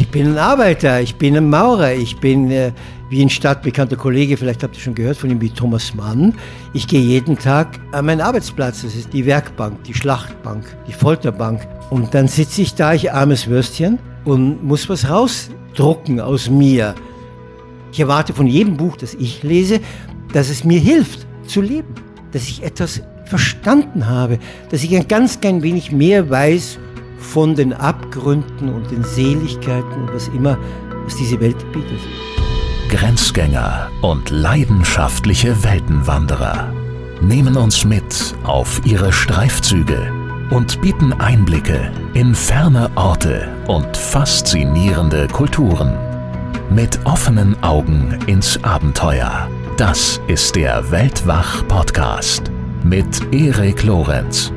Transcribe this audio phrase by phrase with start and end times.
[0.00, 2.70] Ich bin ein Arbeiter, ich bin ein Maurer, ich bin äh,
[3.10, 6.34] wie ein stadtbekannter Kollege, vielleicht habt ihr schon gehört von ihm, wie Thomas Mann.
[6.72, 11.66] Ich gehe jeden Tag an meinen Arbeitsplatz, das ist die Werkbank, die Schlachtbank, die Folterbank.
[11.90, 16.94] Und dann sitze ich da, ich armes Würstchen, und muss was rausdrucken aus mir.
[17.90, 19.80] Ich erwarte von jedem Buch, das ich lese,
[20.32, 21.92] dass es mir hilft zu leben,
[22.30, 24.38] dass ich etwas verstanden habe,
[24.70, 26.78] dass ich ein ganz klein wenig mehr weiß
[27.18, 30.56] von den Abgründen und den Seligkeiten und was immer,
[31.04, 32.00] was diese Welt bietet.
[32.88, 36.72] Grenzgänger und leidenschaftliche Weltenwanderer
[37.20, 40.10] nehmen uns mit auf ihre Streifzüge
[40.50, 45.98] und bieten Einblicke in ferne Orte und faszinierende Kulturen.
[46.70, 49.48] Mit offenen Augen ins Abenteuer.
[49.76, 52.50] Das ist der Weltwach-Podcast
[52.84, 54.52] mit Erik Lorenz.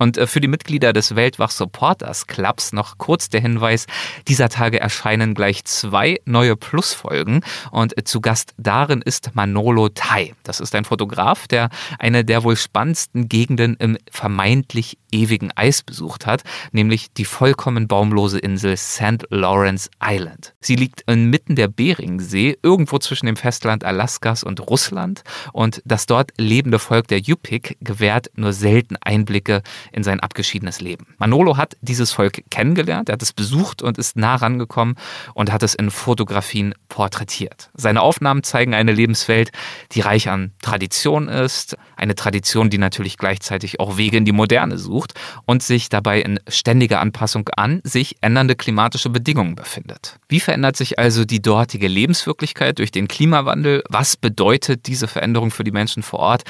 [0.00, 3.86] Und äh, für die Mitglieder des Weltwach Supporters Clubs noch kurz der Hinweis,
[4.26, 10.32] dieser Tage erscheinen gleich zwei neue Plusfolgen und äh, zu Gast darin ist Manolo Tai.
[10.42, 11.68] Das ist ein Fotograf, der
[11.98, 18.38] eine der wohl spannendsten Gegenden im vermeintlich ewigen Eis besucht hat, nämlich die vollkommen baumlose
[18.38, 19.26] Insel St.
[19.30, 20.54] Lawrence Island.
[20.60, 25.22] Sie liegt inmitten der Beringsee, irgendwo zwischen dem Festland Alaskas und Russland
[25.52, 29.62] und das dort lebende Volk der Yupik gewährt nur selten Einblicke
[29.92, 31.06] in sein abgeschiedenes Leben.
[31.18, 34.96] Manolo hat dieses Volk kennengelernt, er hat es besucht und ist nah rangekommen
[35.34, 37.70] und hat es in Fotografien porträtiert.
[37.74, 39.50] Seine Aufnahmen zeigen eine Lebenswelt,
[39.92, 44.78] die reich an Tradition ist, eine Tradition, die natürlich gleichzeitig auch Wege in die Moderne
[44.78, 44.99] sucht
[45.46, 50.18] und sich dabei in ständiger Anpassung an sich ändernde klimatische Bedingungen befindet.
[50.28, 53.82] Wie verändert sich also die dortige Lebenswirklichkeit durch den Klimawandel?
[53.88, 56.42] Was bedeutet diese Veränderung für die Menschen vor Ort?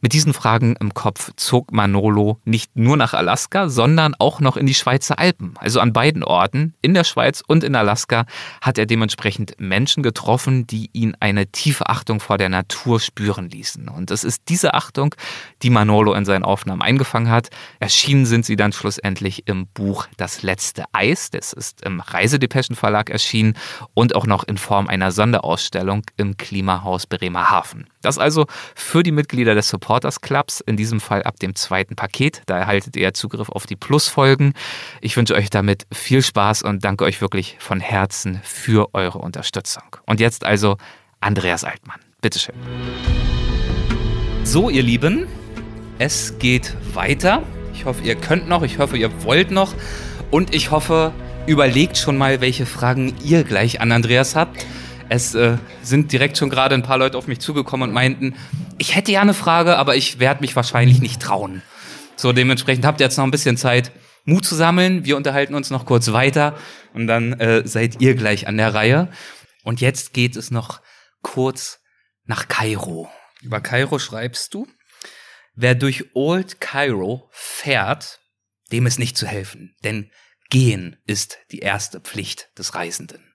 [0.00, 4.64] Mit diesen Fragen im Kopf zog Manolo nicht nur nach Alaska, sondern auch noch in
[4.64, 5.54] die Schweizer Alpen.
[5.58, 8.24] Also an beiden Orten, in der Schweiz und in Alaska,
[8.60, 13.88] hat er dementsprechend Menschen getroffen, die ihn eine tiefe Achtung vor der Natur spüren ließen.
[13.88, 15.16] Und es ist diese Achtung,
[15.62, 17.48] die Manolo in seinen Aufnahmen eingefangen hat.
[17.80, 21.30] Erschienen sind sie dann schlussendlich im Buch Das letzte Eis.
[21.30, 23.54] Das ist im Reisedepeschen Verlag erschienen
[23.94, 27.88] und auch noch in Form einer Sonderausstellung im Klimahaus Bremerhaven.
[28.02, 32.42] Das also für die Mitglieder des Supporters Clubs, in diesem Fall ab dem zweiten Paket.
[32.46, 34.52] Da erhaltet ihr Zugriff auf die Plusfolgen.
[35.00, 39.84] Ich wünsche euch damit viel Spaß und danke euch wirklich von Herzen für eure Unterstützung.
[40.06, 40.76] Und jetzt also
[41.20, 42.00] Andreas Altmann.
[42.20, 42.54] Bitteschön.
[44.44, 45.26] So, ihr Lieben,
[45.98, 47.42] es geht weiter.
[47.74, 49.74] Ich hoffe, ihr könnt noch, ich hoffe, ihr wollt noch
[50.30, 51.12] und ich hoffe,
[51.46, 54.64] überlegt schon mal, welche Fragen ihr gleich an Andreas habt.
[55.08, 58.34] Es äh, sind direkt schon gerade ein paar Leute auf mich zugekommen und meinten,
[58.76, 61.62] ich hätte ja eine Frage, aber ich werde mich wahrscheinlich nicht trauen.
[62.16, 63.92] So, dementsprechend habt ihr jetzt noch ein bisschen Zeit,
[64.24, 65.04] Mut zu sammeln.
[65.06, 66.58] Wir unterhalten uns noch kurz weiter
[66.92, 69.08] und dann äh, seid ihr gleich an der Reihe.
[69.64, 70.80] Und jetzt geht es noch
[71.22, 71.80] kurz
[72.24, 73.08] nach Kairo.
[73.40, 74.66] Über Kairo schreibst du,
[75.54, 78.20] wer durch Old Cairo fährt,
[78.70, 80.10] dem ist nicht zu helfen, denn
[80.50, 83.27] gehen ist die erste Pflicht des Reisenden.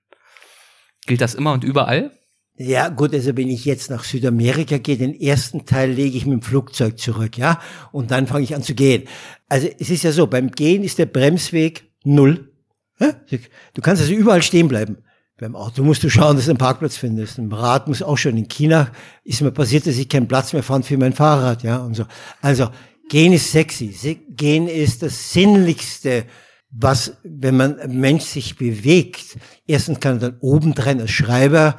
[1.05, 2.11] Gilt das immer und überall?
[2.55, 6.33] Ja, gut, also wenn ich jetzt nach Südamerika gehe, den ersten Teil lege ich mit
[6.33, 7.59] dem Flugzeug zurück, ja,
[7.91, 9.03] und dann fange ich an zu gehen.
[9.49, 12.51] Also es ist ja so, beim Gehen ist der Bremsweg null.
[12.99, 14.97] Du kannst also überall stehen bleiben.
[15.39, 17.39] Beim Auto musst du schauen, dass du einen Parkplatz findest.
[17.39, 18.37] Im Rad muss auch schon.
[18.37, 18.91] In China
[19.23, 22.05] ist mir passiert, dass ich keinen Platz mehr fand für mein Fahrrad, ja, und so.
[22.39, 22.69] Also,
[23.09, 24.19] gehen ist sexy.
[24.29, 26.25] Gehen ist das Sinnlichste,
[26.75, 29.37] was, wenn man, Mensch sich bewegt.
[29.67, 31.77] Erstens kann er dann obendrein als Schreiber,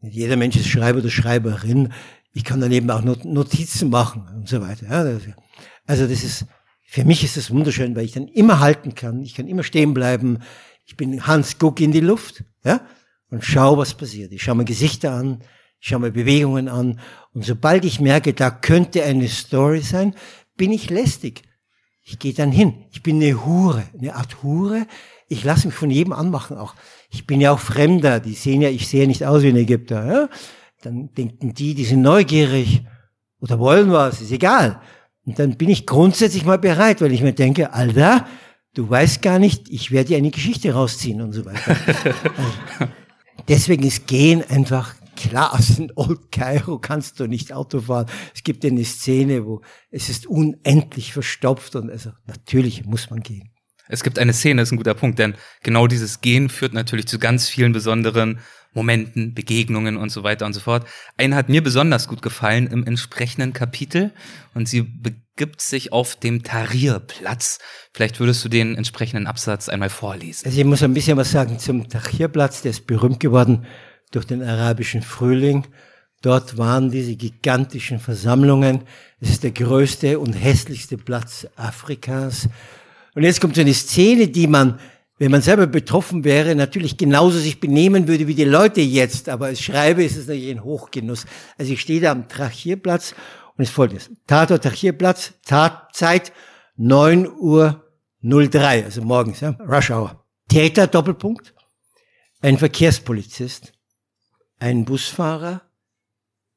[0.00, 1.92] jeder Mensch ist Schreiber oder Schreiberin,
[2.32, 4.88] ich kann daneben auch Notizen machen und so weiter.
[5.86, 6.44] Also das ist,
[6.86, 9.94] für mich ist das wunderschön, weil ich dann immer halten kann, ich kann immer stehen
[9.94, 10.40] bleiben.
[10.84, 12.82] Ich bin Hans Guck in die Luft, ja,
[13.30, 14.32] und schau, was passiert.
[14.32, 15.42] Ich schaue mir Gesichter an,
[15.80, 17.00] ich schaue mir Bewegungen an.
[17.32, 20.14] Und sobald ich merke, da könnte eine Story sein,
[20.56, 21.42] bin ich lästig.
[22.08, 22.84] Ich gehe dann hin.
[22.92, 24.86] Ich bin eine Hure, eine Art Hure.
[25.28, 26.74] Ich lasse mich von jedem anmachen auch.
[27.10, 28.20] Ich bin ja auch Fremder.
[28.20, 30.06] Die sehen ja, ich sehe nicht aus wie ein Ägypter.
[30.06, 30.28] Ja?
[30.82, 32.84] Dann denken die, die sind neugierig
[33.40, 34.80] oder wollen was, ist egal.
[35.24, 38.24] Und dann bin ich grundsätzlich mal bereit, weil ich mir denke, Alter,
[38.74, 41.76] du weißt gar nicht, ich werde dir eine Geschichte rausziehen und so weiter.
[42.36, 42.92] also,
[43.48, 48.06] deswegen ist Gehen einfach klar, aus dem Old Cairo kannst du nicht Auto fahren.
[48.34, 53.50] Es gibt eine Szene, wo es ist unendlich verstopft und also natürlich muss man gehen.
[53.88, 57.06] Es gibt eine Szene, das ist ein guter Punkt, denn genau dieses Gehen führt natürlich
[57.06, 58.40] zu ganz vielen besonderen
[58.76, 60.86] Momenten, Begegnungen und so weiter und so fort.
[61.16, 64.12] Eine hat mir besonders gut gefallen im entsprechenden Kapitel
[64.54, 67.58] und sie begibt sich auf dem Tahrirplatz.
[67.94, 70.46] Vielleicht würdest du den entsprechenden Absatz einmal vorlesen.
[70.46, 73.66] Also ich muss ein bisschen was sagen zum Tahrirplatz, der ist berühmt geworden
[74.10, 75.66] durch den arabischen Frühling.
[76.22, 78.82] Dort waren diese gigantischen Versammlungen.
[79.20, 82.48] Es ist der größte und hässlichste Platz Afrikas.
[83.14, 84.78] Und jetzt kommt so eine Szene, die man,
[85.18, 89.28] wenn man selber betroffen wäre, natürlich genauso sich benehmen würde wie die Leute jetzt.
[89.28, 91.26] Aber als Schreiber ist es natürlich ein Hochgenuss.
[91.58, 93.14] Also ich stehe da am Trachierplatz
[93.56, 96.32] und es folgt Tatort Trachierplatz, Tatzeit
[96.76, 97.82] 9 Uhr
[98.22, 100.24] 03, also morgens, ja, Rush Hour.
[100.48, 101.54] Täter, Doppelpunkt,
[102.40, 103.72] ein Verkehrspolizist,
[104.58, 105.62] ein Busfahrer,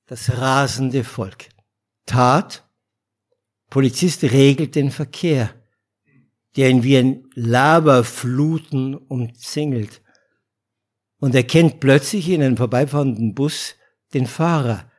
[0.07, 1.49] das rasende Volk.
[2.05, 2.67] Tat,
[3.69, 5.53] Polizist regelt den Verkehr,
[6.55, 10.01] der ihn wie ein Lavafluten umzingelt
[11.19, 13.75] und erkennt plötzlich in einem vorbeifahrenden Bus
[14.13, 14.89] den Fahrer,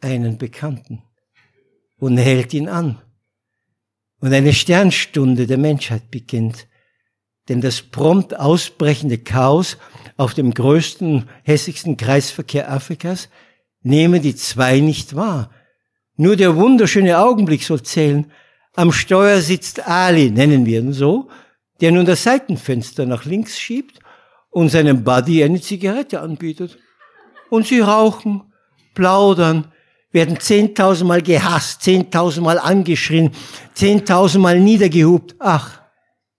[0.00, 1.02] einen Bekannten,
[1.98, 3.02] und hält ihn an.
[4.20, 6.66] Und eine Sternstunde der Menschheit beginnt,
[7.50, 9.76] denn das prompt ausbrechende Chaos
[10.16, 13.28] auf dem größten, hässlichsten Kreisverkehr Afrikas
[13.82, 15.50] nehmen die zwei nicht wahr.
[16.16, 18.30] Nur der wunderschöne Augenblick soll zählen.
[18.76, 21.28] Am Steuer sitzt Ali, nennen wir ihn so,
[21.80, 23.98] der nun das Seitenfenster nach links schiebt
[24.50, 26.78] und seinem Buddy eine Zigarette anbietet.
[27.48, 28.42] Und sie rauchen,
[28.94, 29.72] plaudern,
[30.12, 33.32] werden zehntausendmal gehasst, zehntausendmal angeschrien,
[33.74, 35.34] zehntausendmal niedergehupt.
[35.40, 35.80] Ach,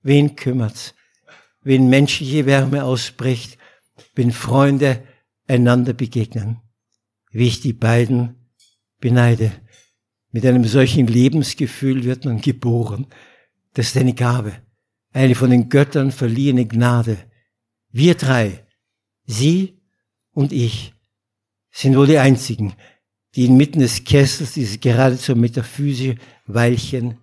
[0.04, 0.94] wen kümmert's?
[1.62, 3.58] Wenn menschliche Wärme ausbricht,
[4.16, 5.04] wenn Freunde
[5.48, 6.62] einander begegnen,
[7.32, 8.36] wie ich die beiden
[9.00, 9.52] beneide.
[10.32, 13.08] Mit einem solchen Lebensgefühl wird man geboren.
[13.74, 14.54] Das ist eine Gabe,
[15.12, 17.18] eine von den Göttern verliehene Gnade.
[17.92, 18.66] Wir drei,
[19.26, 19.82] Sie
[20.32, 20.94] und ich,
[21.72, 22.74] sind wohl die einzigen,
[23.36, 27.18] die inmitten des Kessels dieses geradezu metaphysische Weilchen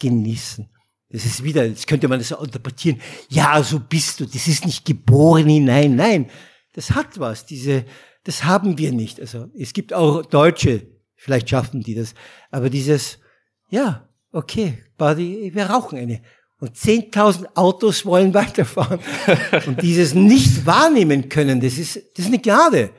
[0.00, 0.68] genießen.
[1.10, 3.00] Das ist wieder, jetzt könnte man das interpretieren.
[3.30, 4.26] Ja, so bist du.
[4.26, 5.96] Das ist nicht geboren hinein.
[5.96, 6.30] Nein,
[6.74, 7.46] das hat was.
[7.46, 7.84] Diese,
[8.24, 9.18] das haben wir nicht.
[9.18, 10.86] Also es gibt auch Deutsche,
[11.16, 12.14] vielleicht schaffen die das.
[12.50, 13.18] Aber dieses,
[13.70, 16.20] ja, okay, Buddy, wir rauchen eine.
[16.60, 19.00] Und 10.000 Autos wollen weiterfahren.
[19.66, 22.90] Und dieses nicht wahrnehmen können, das ist, das ist eine Gnade.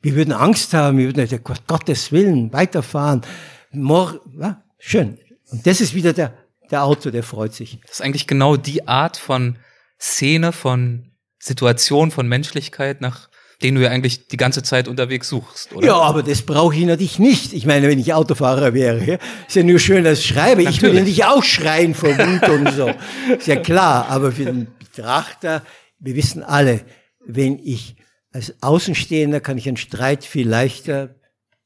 [0.00, 3.22] Wir würden Angst haben, wir würden, Gott, Gottes Willen, weiterfahren.
[3.70, 5.18] Mor ja, schön.
[5.50, 6.41] Und das ist wieder der
[6.72, 7.78] der Autor, der freut sich.
[7.82, 9.58] Das ist eigentlich genau die Art von
[10.00, 13.28] Szene, von Situation, von Menschlichkeit, nach
[13.62, 15.86] denen du ja eigentlich die ganze Zeit unterwegs suchst, oder?
[15.86, 17.52] Ja, aber das brauche ich natürlich nicht.
[17.52, 20.62] Ich meine, wenn ich Autofahrer wäre, ist ja nur schön als Schreiber.
[20.62, 20.76] Natürlich.
[20.76, 22.90] Ich würde nicht auch schreien vor Wut und so.
[23.38, 24.08] Ist ja klar.
[24.08, 25.62] Aber für den Betrachter,
[26.00, 26.80] wir wissen alle,
[27.24, 27.96] wenn ich
[28.32, 31.14] als Außenstehender kann ich einen Streit viel leichter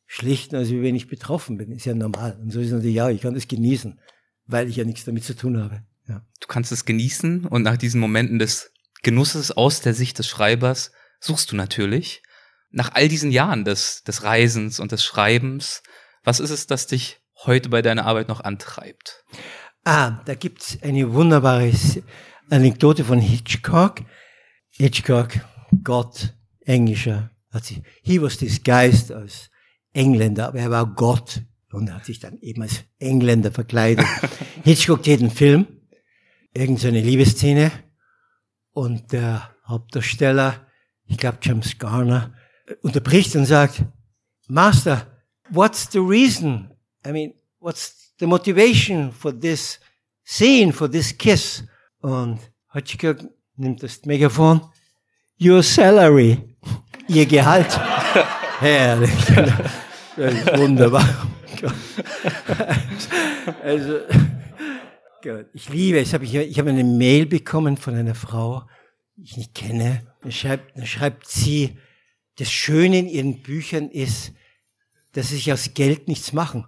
[0.07, 1.73] schlichten, als wenn ich betroffen bin.
[1.73, 2.39] Ist ja normal.
[2.43, 3.99] Und so ist es natürlich, ja, ich kann das genießen,
[4.47, 5.83] weil ich ja nichts damit zu tun habe.
[6.09, 6.25] Ja.
[6.41, 8.73] Du kannst es genießen und nach diesen Momenten des
[9.03, 12.23] Genusses aus der Sicht des Schreibers suchst du natürlich.
[12.71, 15.83] Nach all diesen Jahren des, des Reisens und des Schreibens,
[16.25, 19.25] was ist es, das dich heute bei deiner Arbeit noch antreibt?
[19.85, 21.73] Ah, da gibt's eine wunderbare
[22.51, 24.01] Anekdote von Hitchcock.
[24.71, 25.31] Hitchcock,
[25.85, 29.51] Gott, Englischer, hat sich, he was disguised als
[29.93, 31.43] Engländer, aber er war Gott
[31.73, 34.07] und hat sich dann eben als Engländer verkleidet.
[34.65, 35.67] Hitchcock jeden Film,
[36.53, 37.71] irgendeine so Liebesszene
[38.73, 40.67] und der Hauptdarsteller,
[41.07, 42.35] ich glaube James Garner,
[42.83, 43.83] unterbricht und sagt,
[44.49, 45.07] Master,
[45.51, 46.71] what's the reason?
[47.07, 49.81] I mean, what's the motivation for this
[50.25, 51.65] scene, for this kiss?
[52.01, 52.41] Und
[52.73, 53.19] Hitchcock
[53.57, 54.61] nimmt das Megafon,
[55.41, 56.39] your salary,
[57.09, 57.79] ihr Gehalt.
[58.61, 59.11] Herrlich.
[60.17, 61.27] Das ist wunderbar.
[63.63, 64.01] Also,
[65.53, 66.13] ich liebe es.
[66.13, 68.63] Ich, ich habe eine Mail bekommen von einer Frau,
[69.17, 70.07] die ich nicht kenne.
[70.23, 71.77] Da schreibt, da schreibt sie,
[72.39, 74.33] das Schöne in ihren Büchern ist,
[75.13, 76.67] dass sie sich aus Geld nichts machen.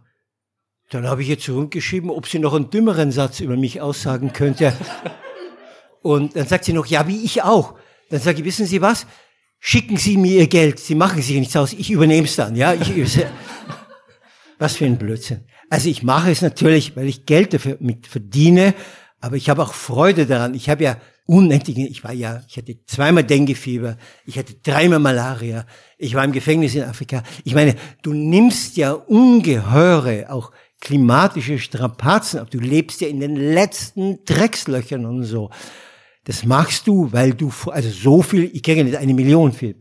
[0.91, 4.73] Dann habe ich ihr zurückgeschrieben, ob sie noch einen dümmeren Satz über mich aussagen könnte.
[6.01, 7.75] Und dann sagt sie noch, ja, wie ich auch.
[8.09, 9.07] Dann sage ich, wissen Sie was?
[9.61, 10.79] Schicken Sie mir Ihr Geld.
[10.79, 11.75] Sie machen sich nichts aus.
[11.75, 12.57] Ich übernehme es dann.
[12.57, 12.97] Ja, ich,
[14.59, 15.45] was für ein Blödsinn.
[15.71, 18.75] Also ich mache es natürlich, weil ich Geld dafür mit verdiene,
[19.21, 20.55] aber ich habe auch Freude daran.
[20.55, 20.97] Ich habe ja
[21.27, 25.67] unendlich, ich war ja, ich hatte zweimal Denguefieber, ich hatte dreimal Malaria,
[25.99, 27.23] ich war im Gefängnis in Afrika.
[27.45, 32.51] Ich meine, du nimmst ja ungeheure, auch klimatische Strapazen ab.
[32.51, 35.51] Du lebst ja in den letzten Dreckslöchern und so.
[36.25, 39.75] Das machst du, weil du, also so viel, ich kriege nicht eine Million viel,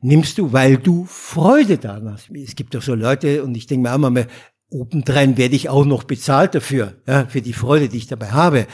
[0.00, 2.30] nimmst du, weil du Freude daran hast.
[2.30, 4.26] Es gibt doch so Leute, und ich denke mir auch mal,
[4.70, 8.66] obendrein werde ich auch noch bezahlt dafür, ja, für die Freude, die ich dabei habe.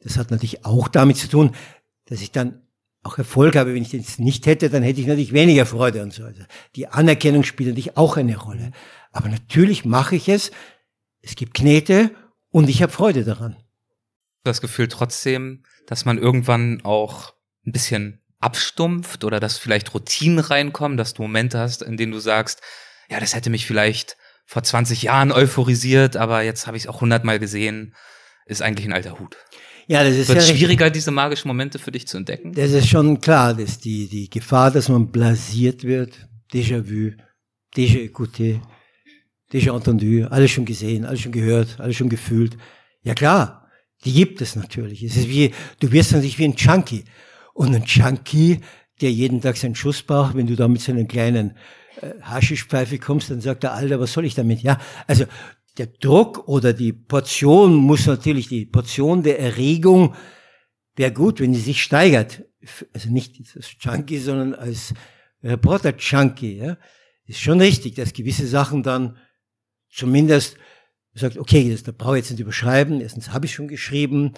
[0.00, 1.52] Das hat natürlich auch damit zu tun,
[2.06, 2.62] dass ich dann
[3.02, 3.74] auch Erfolg habe.
[3.74, 6.24] Wenn ich das nicht hätte, dann hätte ich natürlich weniger Freude und so.
[6.24, 6.42] Also
[6.74, 8.72] die Anerkennung spielt natürlich auch eine Rolle.
[9.12, 10.50] Aber natürlich mache ich es.
[11.22, 12.10] Es gibt Knete
[12.50, 13.56] und ich habe Freude daran.
[14.44, 17.34] Das Gefühl trotzdem, dass man irgendwann auch
[17.66, 22.20] ein bisschen abstumpft oder dass vielleicht Routinen reinkommen, dass du Momente hast, in denen du
[22.20, 22.62] sagst,
[23.10, 27.00] ja, das hätte mich vielleicht vor 20 Jahren euphorisiert, aber jetzt habe ich es auch
[27.00, 27.94] hundertmal gesehen,
[28.46, 29.36] ist eigentlich ein alter Hut.
[29.88, 32.52] Ja, das ist Wird ja schwieriger, diese magischen Momente für dich zu entdecken?
[32.52, 37.12] Das ist schon klar, dass die, die Gefahr, dass man blasiert wird, Déjà-vu,
[37.74, 38.60] déjà écouté,
[39.50, 42.56] déjà entendu, alles schon gesehen, alles schon gehört, alles schon gefühlt.
[43.02, 43.68] Ja klar,
[44.04, 45.02] die gibt es natürlich.
[45.02, 47.04] Es ist wie, du wirst natürlich wie ein Junkie.
[47.56, 48.60] Und ein Junkie,
[49.00, 51.56] der jeden Tag seinen Schuss braucht, wenn du da mit so einer kleinen
[52.02, 54.60] äh, Haschischpfeife kommst, dann sagt der Alter, was soll ich damit?
[54.62, 55.24] Ja, also
[55.78, 60.14] der Druck oder die Portion muss natürlich, die Portion der Erregung
[60.96, 62.44] wäre gut, wenn die sich steigert.
[62.92, 64.92] Also nicht als Junkie, sondern als
[65.42, 66.58] Reporter-Junkie.
[66.58, 66.76] Ja?
[67.24, 69.16] Ist schon richtig, dass gewisse Sachen dann
[69.90, 70.58] zumindest
[71.14, 73.00] sagt, okay, das, da brauche ich jetzt nicht überschreiben.
[73.00, 74.34] Erstens habe ich schon geschrieben,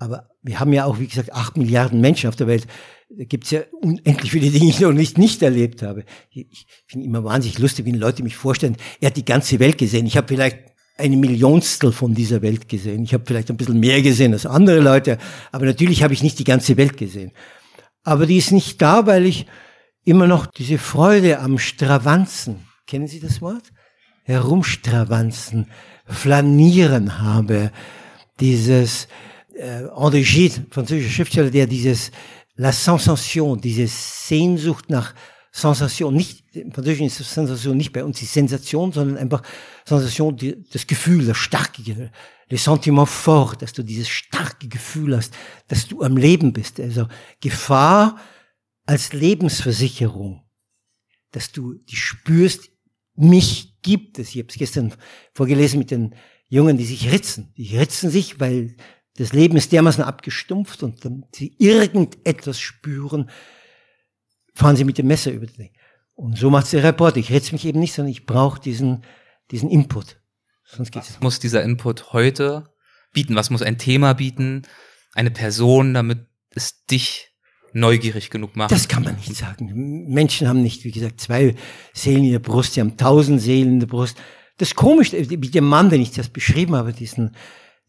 [0.00, 2.66] aber wir haben ja auch, wie gesagt, acht Milliarden Menschen auf der Welt.
[3.10, 6.04] Da gibt es ja unendlich viele Dinge, die ich noch nicht, nicht erlebt habe.
[6.30, 10.06] Ich finde immer wahnsinnig lustig, wenn Leute mich vorstellen, er hat die ganze Welt gesehen.
[10.06, 10.58] Ich habe vielleicht
[10.96, 13.04] eine Millionstel von dieser Welt gesehen.
[13.04, 15.18] Ich habe vielleicht ein bisschen mehr gesehen als andere Leute,
[15.52, 17.32] aber natürlich habe ich nicht die ganze Welt gesehen.
[18.02, 19.46] Aber die ist nicht da, weil ich
[20.04, 23.72] immer noch diese Freude am Stravanzen, kennen Sie das Wort?
[24.24, 25.66] Herumstravanzen,
[26.06, 27.70] Flanieren habe,
[28.40, 29.08] dieses
[29.60, 32.10] äh, Gide, französischer Schriftsteller, der dieses
[32.56, 35.14] La Sensation, diese Sehnsucht nach
[35.52, 39.42] Sensation, nicht, im Französischen ist Sensation nicht bei uns die Sensation, sondern einfach
[39.84, 41.82] Sensation, die, das Gefühl, das starke,
[42.48, 45.34] le Sentiment fort, dass du dieses starke Gefühl hast,
[45.68, 46.78] dass du am Leben bist.
[46.78, 47.06] Also
[47.40, 48.18] Gefahr
[48.86, 50.42] als Lebensversicherung,
[51.32, 52.70] dass du die spürst,
[53.14, 54.30] mich gibt es.
[54.30, 54.94] Ich habe es gestern
[55.34, 56.14] vorgelesen mit den
[56.48, 57.52] Jungen, die sich ritzen.
[57.56, 58.76] Die ritzen sich, weil
[59.16, 63.30] das Leben ist dermaßen abgestumpft und dann sie irgendetwas spüren,
[64.54, 65.70] fahren sie mit dem Messer über den.
[66.14, 67.16] Und so macht der Reporter.
[67.16, 69.04] Ich ritze mich eben nicht, sondern ich brauche diesen,
[69.50, 70.20] diesen Input.
[70.64, 71.14] Sonst geht's.
[71.14, 72.72] Was muss dieser Input heute
[73.12, 73.34] bieten?
[73.34, 74.62] Was muss ein Thema bieten?
[75.14, 77.30] Eine Person, damit es dich
[77.72, 78.70] neugierig genug machen.
[78.70, 80.08] Das kann man nicht sagen.
[80.08, 81.54] Menschen haben nicht, wie gesagt, zwei
[81.92, 84.16] Seelen in der Brust, sie haben tausend Seelen in der Brust.
[84.58, 87.34] Das ist komisch, wie der Mann, den ich das beschrieben habe, diesen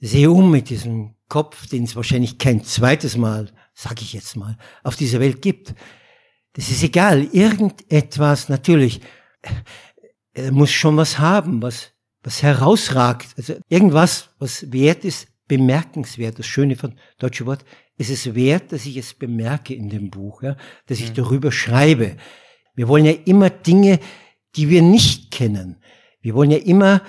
[0.01, 4.95] Seum mit diesem Kopf, den es wahrscheinlich kein zweites Mal, sag ich jetzt mal, auf
[4.95, 5.73] dieser Welt gibt.
[6.53, 7.23] Das ist egal.
[7.31, 8.99] Irgendetwas, natürlich,
[10.33, 11.91] er muss schon was haben, was,
[12.23, 13.29] was herausragt.
[13.37, 16.39] Also irgendwas, was wert ist, bemerkenswert.
[16.39, 17.63] Das Schöne von deutsche Wort,
[17.97, 21.15] es ist wert, dass ich es bemerke in dem Buch, ja, dass ich mhm.
[21.15, 22.17] darüber schreibe.
[22.73, 23.99] Wir wollen ja immer Dinge,
[24.55, 25.77] die wir nicht kennen.
[26.21, 27.01] Wir wollen ja immer,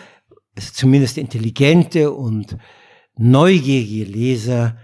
[0.54, 2.56] also zumindest intelligente und
[3.16, 4.76] neugierige Leser,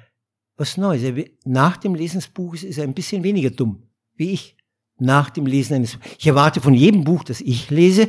[0.57, 1.03] was Neues.
[1.45, 4.57] Nach dem Lesen des Buches ist er ein bisschen weniger dumm, wie ich.
[5.01, 8.09] Nach dem Lesen eines, ich erwarte von jedem Buch, das ich lese,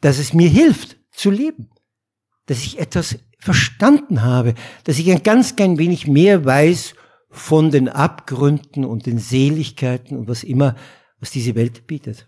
[0.00, 1.68] dass es mir hilft zu leben.
[2.46, 6.94] Dass ich etwas verstanden habe, dass ich ein ganz klein wenig mehr weiß
[7.30, 10.76] von den Abgründen und den Seligkeiten und was immer,
[11.20, 12.26] was diese Welt bietet.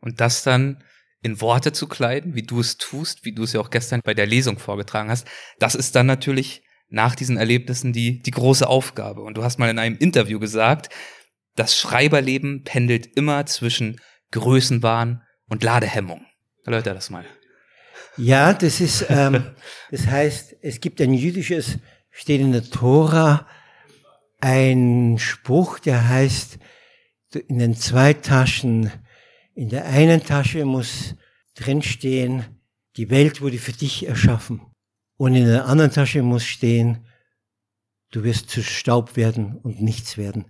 [0.00, 0.82] Und das dann
[1.22, 4.12] in Worte zu kleiden, wie du es tust, wie du es ja auch gestern bei
[4.12, 5.26] der Lesung vorgetragen hast,
[5.58, 9.22] das ist dann natürlich nach diesen Erlebnissen die, die große Aufgabe.
[9.22, 10.90] Und du hast mal in einem Interview gesagt,
[11.56, 16.26] das Schreiberleben pendelt immer zwischen Größenwahn und Ladehemmung.
[16.64, 17.24] Erläuter das mal.
[18.18, 19.54] Ja, das ist, ähm,
[19.90, 21.78] das heißt, es gibt ein jüdisches,
[22.10, 23.46] steht in der Tora,
[24.40, 26.58] ein Spruch, der heißt,
[27.48, 28.90] in den zwei Taschen,
[29.54, 31.14] in der einen Tasche muss
[31.54, 32.44] drinstehen,
[32.96, 34.60] die Welt wurde für dich erschaffen.
[35.22, 37.06] Und in der anderen Tasche muss stehen,
[38.10, 40.46] du wirst zu Staub werden und nichts werden.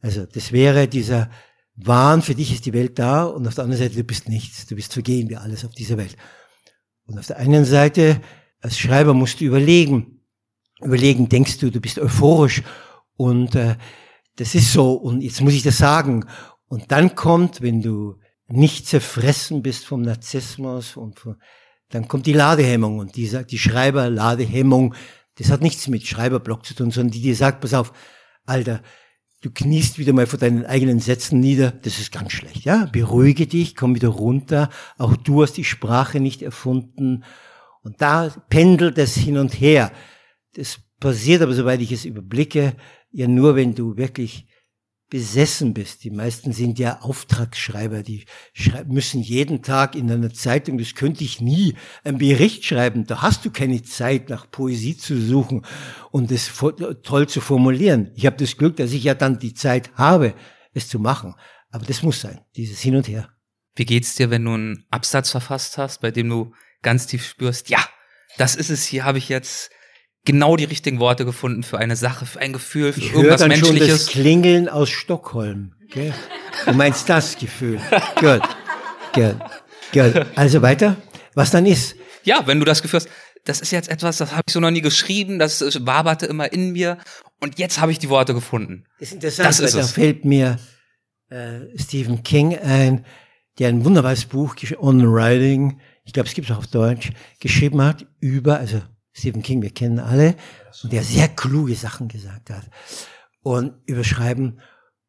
[0.00, 1.30] Also das wäre dieser
[1.76, 4.66] Wahn, für dich ist die Welt da und auf der anderen Seite, du bist nichts,
[4.66, 6.16] du bist vergehen wie alles auf dieser Welt.
[7.06, 8.20] Und auf der einen Seite,
[8.60, 10.24] als Schreiber musst du überlegen,
[10.80, 12.64] überlegen, denkst du, du bist euphorisch
[13.16, 13.76] und äh,
[14.34, 16.24] das ist so und jetzt muss ich das sagen.
[16.66, 21.36] Und dann kommt, wenn du nicht zerfressen bist vom Narzissmus und von,
[21.90, 24.94] dann kommt die Ladehemmung und die sagt, die Schreiber-Ladehemmung,
[25.36, 27.92] das hat nichts mit Schreiberblock zu tun, sondern die dir sagt, pass auf,
[28.46, 28.82] Alter,
[29.42, 32.86] du kniest wieder mal vor deinen eigenen Sätzen nieder, das ist ganz schlecht, ja?
[32.92, 37.24] Beruhige dich, komm wieder runter, auch du hast die Sprache nicht erfunden.
[37.82, 39.90] Und da pendelt es hin und her.
[40.54, 42.74] Das passiert aber, soweit ich es überblicke,
[43.10, 44.46] ja nur, wenn du wirklich
[45.10, 46.04] besessen bist.
[46.04, 48.24] Die meisten sind ja Auftragsschreiber, die
[48.86, 53.06] müssen jeden Tag in einer Zeitung, das könnte ich nie, einen Bericht schreiben.
[53.06, 55.66] Da hast du keine Zeit, nach Poesie zu suchen
[56.12, 56.50] und es
[57.02, 58.12] toll zu formulieren.
[58.14, 60.34] Ich habe das Glück, dass ich ja dann die Zeit habe,
[60.72, 61.34] es zu machen.
[61.70, 63.28] Aber das muss sein, dieses Hin und Her.
[63.74, 67.68] Wie geht's dir, wenn du einen Absatz verfasst hast, bei dem du ganz tief spürst,
[67.68, 67.80] ja,
[68.38, 69.70] das ist es, hier habe ich jetzt
[70.24, 73.48] genau die richtigen Worte gefunden für eine Sache, für ein Gefühl, für ich irgendwas dann
[73.48, 73.88] Menschliches.
[73.88, 75.72] Schon das Klingeln aus Stockholm.
[75.86, 76.12] Okay?
[76.66, 77.80] Du meinst das Gefühl.
[78.20, 78.42] Gut.
[79.12, 79.36] Gut.
[79.92, 80.26] Gut.
[80.36, 80.96] Also weiter.
[81.34, 81.96] Was dann ist?
[82.24, 83.08] Ja, wenn du das Gefühl hast,
[83.44, 86.72] das ist jetzt etwas, das habe ich so noch nie geschrieben, das waberte immer in
[86.72, 86.98] mir
[87.40, 88.84] und jetzt habe ich die Worte gefunden.
[88.98, 90.58] Das ist interessant, das ist da fällt mir
[91.30, 93.06] äh, Stephen King ein,
[93.58, 97.82] der ein wunderbares Buch On Writing, ich glaube, es gibt es auch auf Deutsch, geschrieben
[97.82, 100.36] hat über, also Stephen King, wir kennen alle,
[100.82, 102.68] und der sehr kluge Sachen gesagt hat.
[103.42, 104.60] Und überschreiben.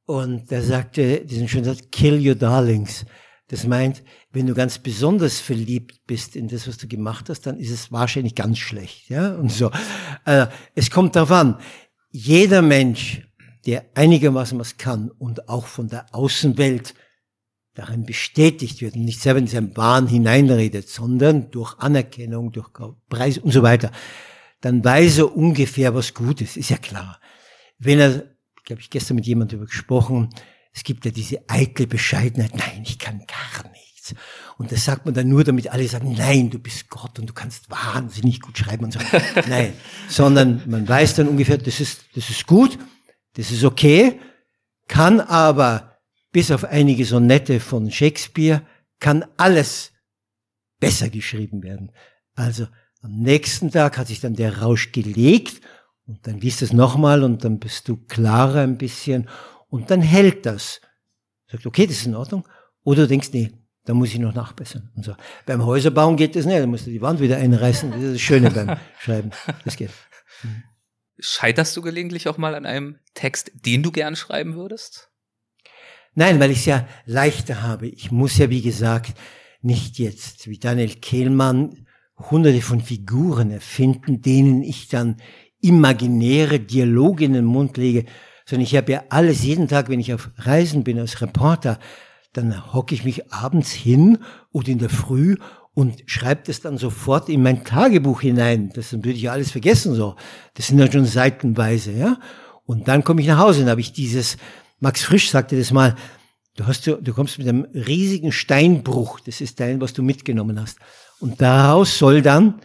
[0.05, 3.05] Und der sagte diesen schönen Satz, kill your darlings.
[3.47, 7.59] Das meint, wenn du ganz besonders verliebt bist in das, was du gemacht hast, dann
[7.59, 9.71] ist es wahrscheinlich ganz schlecht, ja, und so.
[10.23, 11.59] Also, es kommt darauf an.
[12.11, 13.27] Jeder Mensch,
[13.65, 16.93] der einigermaßen was kann und auch von der Außenwelt
[17.81, 22.69] darin bestätigt wird und nicht selber in seinen Wahn hineinredet, sondern durch Anerkennung, durch
[23.09, 23.91] Preis und so weiter,
[24.61, 27.19] dann weiß er ungefähr, was gut ist, ist ja klar.
[27.79, 28.35] Wenn er,
[28.69, 30.29] habe ich gestern mit jemandem darüber gesprochen,
[30.73, 34.13] es gibt ja diese eitle Bescheidenheit, nein, ich kann gar nichts.
[34.57, 37.33] Und das sagt man dann nur, damit alle sagen, nein, du bist Gott und du
[37.33, 38.99] kannst wahnsinnig gut schreiben und so.
[39.49, 39.73] nein,
[40.07, 42.77] sondern man weiß dann ungefähr, das ist, das ist gut,
[43.33, 44.19] das ist okay,
[44.87, 45.90] kann aber
[46.31, 48.61] bis auf einige Sonette von Shakespeare,
[48.99, 49.91] kann alles
[50.79, 51.91] besser geschrieben werden.
[52.35, 52.67] Also
[53.01, 55.61] am nächsten Tag hat sich dann der Rausch gelegt
[56.05, 59.27] und dann liest es nochmal und dann bist du klarer ein bisschen
[59.69, 60.81] und dann hält das.
[61.47, 62.47] Sagt, okay, das ist in Ordnung.
[62.83, 63.51] Oder du denkst, nee,
[63.85, 64.91] da muss ich noch nachbessern.
[64.95, 65.15] Und so.
[65.45, 67.91] Beim Häuserbauen geht das nicht, da musst du die Wand wieder einreißen.
[67.91, 69.31] Das ist das Schöne beim Schreiben.
[69.65, 69.91] Das geht.
[71.19, 75.10] Scheiterst du gelegentlich auch mal an einem Text, den du gern schreiben würdest?
[76.13, 77.87] Nein, weil ich es ja leichter habe.
[77.87, 79.13] Ich muss ja, wie gesagt,
[79.61, 81.85] nicht jetzt wie Daniel Kehlmann
[82.29, 85.17] hunderte von Figuren erfinden, denen ich dann
[85.61, 88.05] imaginäre Dialoge in den Mund lege,
[88.45, 91.79] sondern ich habe ja alles jeden Tag, wenn ich auf Reisen bin als Reporter,
[92.33, 94.19] dann hocke ich mich abends hin
[94.51, 95.37] oder in der Früh
[95.73, 98.71] und schreibe das dann sofort in mein Tagebuch hinein.
[98.73, 100.15] Das würde ich ja alles vergessen so.
[100.55, 102.19] Das sind ja schon seitenweise, ja.
[102.65, 104.37] Und dann komme ich nach Hause und habe ich dieses
[104.81, 105.95] Max Frisch sagte das mal,
[106.57, 110.79] Du, hast, du kommst mit einem riesigen Steinbruch, das ist dein, was du mitgenommen hast.
[111.19, 112.59] Und daraus soll dann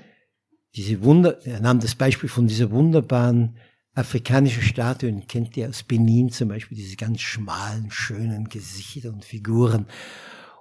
[0.75, 3.57] diese Wunder, er nahm das Beispiel von dieser wunderbaren
[3.95, 9.87] afrikanischen Statuen, kennt ihr aus Benin zum Beispiel, diese ganz schmalen, schönen Gesichter und Figuren.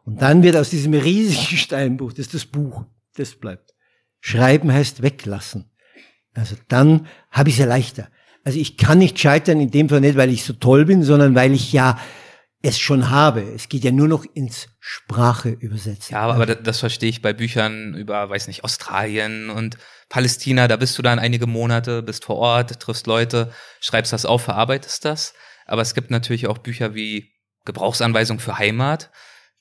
[0.04, 3.74] Und dann wird aus diesem riesigen Steinbruch, das ist das Buch, das bleibt.
[4.22, 5.66] Schreiben heißt weglassen.
[6.34, 8.08] Also dann habe ich es ja leichter.
[8.46, 11.34] Also ich kann nicht scheitern in dem Fall nicht, weil ich so toll bin, sondern
[11.34, 12.00] weil ich ja
[12.62, 13.42] es schon habe.
[13.42, 16.14] Es geht ja nur noch ins Sprache übersetzen.
[16.14, 19.78] Ja, aber das, das verstehe ich bei Büchern über, weiß nicht, Australien und
[20.10, 20.68] Palästina.
[20.68, 25.06] Da bist du dann einige Monate, bist vor Ort, triffst Leute, schreibst das auf, verarbeitest
[25.06, 25.34] das.
[25.66, 27.32] Aber es gibt natürlich auch Bücher wie
[27.66, 29.12] Gebrauchsanweisung für Heimat.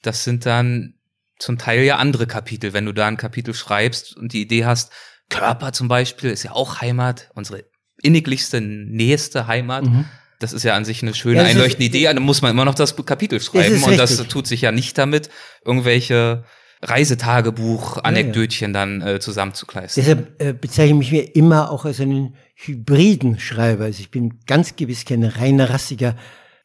[0.03, 0.95] Das sind dann
[1.39, 2.75] zum Teil ja andere Kapitel.
[2.75, 4.93] Wenn du da ein Kapitel schreibst und die Idee hast,
[5.31, 7.65] Körper zum Beispiel ist ja auch Heimat, unsere
[8.05, 9.85] inniglichste, nächste Heimat.
[9.85, 10.05] Mhm.
[10.39, 12.05] Das ist ja an sich eine schöne, ja, einleuchtende Idee.
[12.05, 13.83] Da muss man immer noch das Kapitel schreiben.
[13.83, 15.31] Und das tut sich ja nicht damit,
[15.65, 16.45] irgendwelche
[16.83, 18.87] Reisetagebuch, Anekdötchen ja, ja.
[18.87, 20.03] dann äh, zusammenzukleisten.
[20.03, 23.85] Deshalb äh, bezeichne ich mich mir immer auch als einen hybriden Schreiber.
[23.85, 26.17] Also ich bin ganz gewiss kein reiner rassiger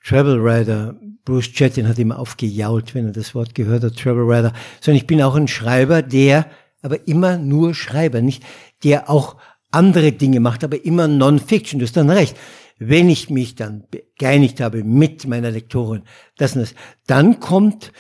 [0.06, 0.96] Travel Writer.
[1.24, 4.54] Bruce Chattin hat immer aufgejault, wenn er das Wort gehört hat, Travel Writer.
[4.82, 6.48] Sondern ich bin auch ein Schreiber, der
[6.82, 8.44] aber immer nur Schreiber, nicht
[8.84, 9.36] der auch
[9.72, 11.80] andere Dinge macht, aber immer Non-Fiction.
[11.80, 12.36] Du hast dann recht.
[12.78, 13.84] Wenn ich mich dann
[14.18, 16.04] geeinigt habe mit meiner Lektorin,
[16.38, 16.74] das und das,
[17.08, 17.92] dann kommt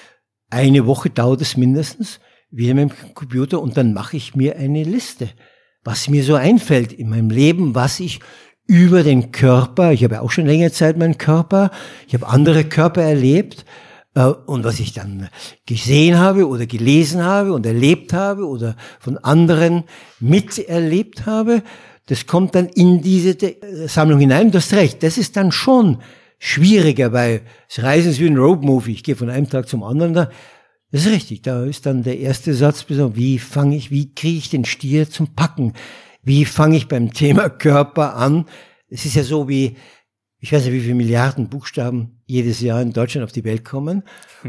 [0.49, 4.83] eine Woche dauert es mindestens wieder mit dem Computer und dann mache ich mir eine
[4.83, 5.29] Liste,
[5.83, 8.19] was mir so einfällt in meinem Leben, was ich
[8.65, 11.71] über den Körper, ich habe auch schon längere Zeit meinen Körper,
[12.07, 13.65] ich habe andere Körper erlebt,
[14.15, 15.29] und was ich dann
[15.65, 19.83] gesehen habe oder gelesen habe und erlebt habe oder von anderen
[20.19, 21.63] miterlebt habe,
[22.07, 23.37] das kommt dann in diese
[23.87, 24.51] Sammlung hinein.
[24.51, 26.01] Du hast recht, das ist dann schon
[26.39, 28.93] schwieriger, weil das Reisen ist wie ein Roadmovie.
[28.93, 30.29] Ich gehe von einem Tag zum anderen da.
[30.91, 31.43] Das ist richtig.
[31.43, 35.35] Da ist dann der erste Satz, wie fange ich, wie kriege ich den Stier zum
[35.35, 35.73] Packen?
[36.23, 38.45] Wie fange ich beim Thema Körper an?
[38.89, 39.75] Es ist ja so wie,
[40.41, 44.03] ich weiß nicht, wie viele Milliarden Buchstaben jedes Jahr in Deutschland auf die Welt kommen.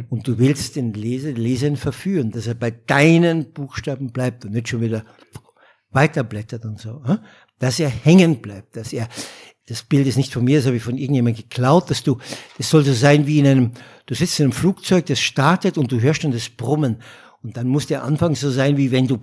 [0.08, 4.52] Und du willst den Leser, den Leser verführen, dass er bei deinen Buchstaben bleibt und
[4.52, 5.04] nicht schon wieder
[5.90, 7.02] weiterblättert und so.
[7.58, 9.08] Dass er hängen bleibt, dass er,
[9.66, 12.18] das Bild ist nicht von mir, das habe ich von irgendjemandem geklaut, dass du,
[12.56, 13.70] das soll so sein wie in einem,
[14.06, 17.02] du sitzt in einem Flugzeug, das startet und du hörst schon das Brummen.
[17.42, 19.18] Und dann muss der Anfang so sein, wie wenn du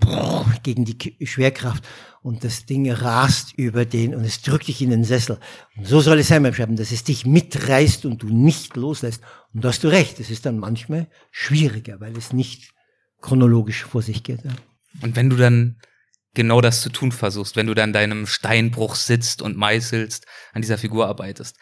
[0.63, 1.83] gegen die Schwerkraft
[2.21, 5.39] und das Ding rast über den und es drückt dich in den Sessel.
[5.75, 9.21] Und so soll es sein beim Schreiben, dass es dich mitreißt und du nicht loslässt.
[9.53, 12.73] Und da hast du recht, es ist dann manchmal schwieriger, weil es nicht
[13.21, 14.43] chronologisch vor sich geht.
[14.43, 14.51] Ja.
[15.01, 15.77] Und wenn du dann
[16.33, 20.77] genau das zu tun versuchst, wenn du dann deinem Steinbruch sitzt und meißelst, an dieser
[20.77, 21.57] Figur arbeitest,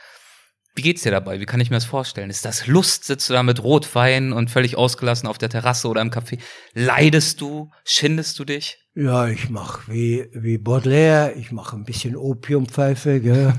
[0.76, 1.40] wie geht's dir dabei?
[1.40, 2.30] Wie kann ich mir das vorstellen?
[2.30, 3.06] Ist das Lust?
[3.06, 6.40] Sitzt du da mit Rotwein und völlig ausgelassen auf der Terrasse oder im Café?
[6.74, 7.72] Leidest du?
[7.86, 8.85] Schindest du dich?
[8.98, 13.54] Ja, ich mach wie, wie Baudelaire, ich mache ein bisschen Opiumpfeife, gell?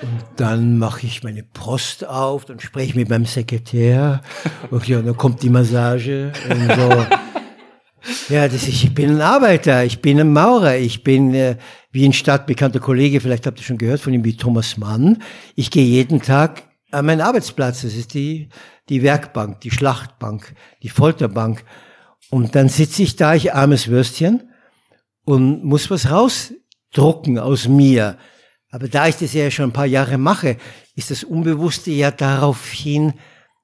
[0.00, 4.22] Und dann mache ich meine Post auf, dann spreche ich mit meinem Sekretär.
[4.70, 7.06] Okay, und dann kommt die Massage und so.
[8.32, 11.56] Ja, das ist, ich bin ein Arbeiter, ich bin ein Maurer, ich bin äh,
[11.90, 15.22] wie ein stadtbekannter Kollege, vielleicht habt ihr schon gehört von ihm, wie Thomas Mann.
[15.54, 18.48] Ich gehe jeden Tag an meinen Arbeitsplatz, das ist die,
[18.88, 21.62] die Werkbank, die Schlachtbank, die Folterbank.
[22.30, 24.50] Und dann sitze ich da, ich armes Würstchen,
[25.24, 28.16] und muss was rausdrucken aus mir.
[28.70, 30.56] Aber da ich das ja schon ein paar Jahre mache,
[30.94, 33.14] ist das Unbewusste ja daraufhin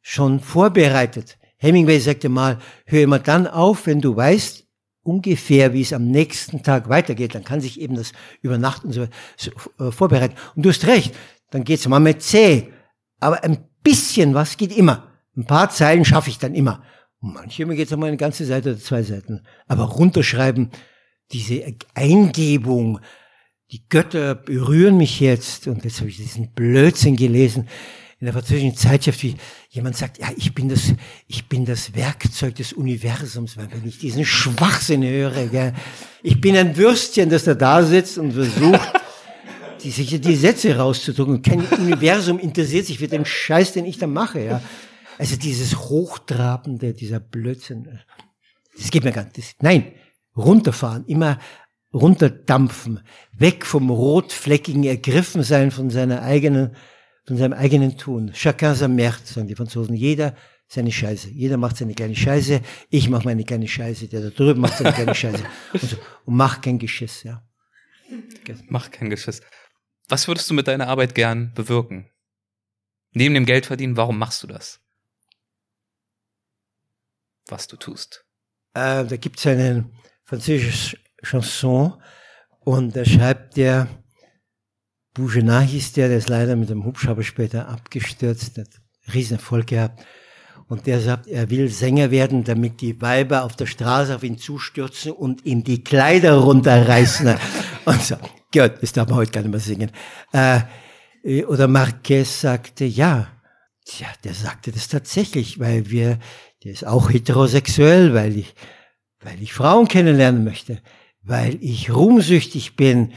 [0.00, 1.38] schon vorbereitet.
[1.58, 4.64] Hemingway sagte mal, hör immer dann auf, wenn du weißt
[5.04, 7.34] ungefähr, wie es am nächsten Tag weitergeht.
[7.34, 10.34] Dann kann sich eben das über Nacht und so, so äh, vorbereiten.
[10.56, 11.14] Und du hast recht,
[11.50, 12.72] dann geht's mal mit zäh.
[13.20, 15.08] Aber ein bisschen was geht immer.
[15.36, 16.82] Ein paar Zeilen schaffe ich dann immer.
[17.24, 19.42] Manchmal geht's auch mal eine ganze Seite oder zwei Seiten.
[19.68, 20.70] Aber runterschreiben,
[21.30, 22.98] diese Eingebung,
[23.70, 25.68] die Götter berühren mich jetzt.
[25.68, 27.68] Und jetzt habe ich diesen Blödsinn gelesen
[28.18, 29.36] in der französischen Zeitschrift, wie
[29.70, 30.92] jemand sagt, ja, ich bin das,
[31.28, 35.74] ich bin das Werkzeug des Universums, weil wenn ich diesen Schwachsinn höre, gell,
[36.22, 38.92] ich bin ein Würstchen, das da da sitzt und versucht,
[39.82, 41.42] die, die Sätze rauszudrücken.
[41.42, 44.62] Kein Universum interessiert sich für den Scheiß, den ich da mache, ja.
[45.22, 48.00] Also dieses Hochtrabende, dieser Blödsinn,
[48.76, 49.62] das geht mir gar nicht.
[49.62, 49.92] nein,
[50.36, 51.38] runterfahren, immer
[51.94, 52.98] runterdampfen,
[53.32, 56.74] weg vom rotfleckigen Ergriffensein von seiner eigenen
[57.24, 58.32] von seinem eigenen Tun.
[58.32, 59.94] Chacun sa merde, sagen die Franzosen.
[59.94, 60.34] Jeder
[60.66, 61.30] seine Scheiße.
[61.30, 62.60] Jeder macht seine kleine Scheiße.
[62.90, 64.08] Ich mache meine kleine Scheiße.
[64.08, 65.44] Der da drüben macht seine kleine Scheiße.
[65.72, 65.96] Und, so.
[66.24, 67.46] und mach kein Geschiss, ja.
[68.66, 69.40] Mach kein Geschiss.
[70.08, 72.10] Was würdest du mit deiner Arbeit gern bewirken?
[73.12, 74.82] Neben dem Geldverdienen, warum machst du das?
[77.46, 78.24] Was du tust.
[78.74, 79.92] Äh, da gibt es einen
[80.24, 81.94] französischen Chanson
[82.60, 83.88] und da schreibt der,
[85.14, 88.68] Bougenat hieß der, der ist leider mit dem Hubschrauber später abgestürzt, hat
[89.12, 90.04] Riesenerfolg gehabt.
[90.68, 94.38] Und der sagt, er will Sänger werden, damit die Weiber auf der Straße auf ihn
[94.38, 97.36] zustürzen und ihm die Kleider runterreißen.
[97.84, 98.16] und so,
[98.52, 99.90] gut, das darf man heute gar nicht mehr singen.
[100.32, 103.28] Äh, oder Marquez sagte, ja,
[103.84, 106.18] tja, der sagte das tatsächlich, weil wir,
[106.64, 108.54] der ist auch heterosexuell, weil ich,
[109.20, 110.80] weil ich Frauen kennenlernen möchte,
[111.22, 113.12] weil ich ruhmsüchtig bin,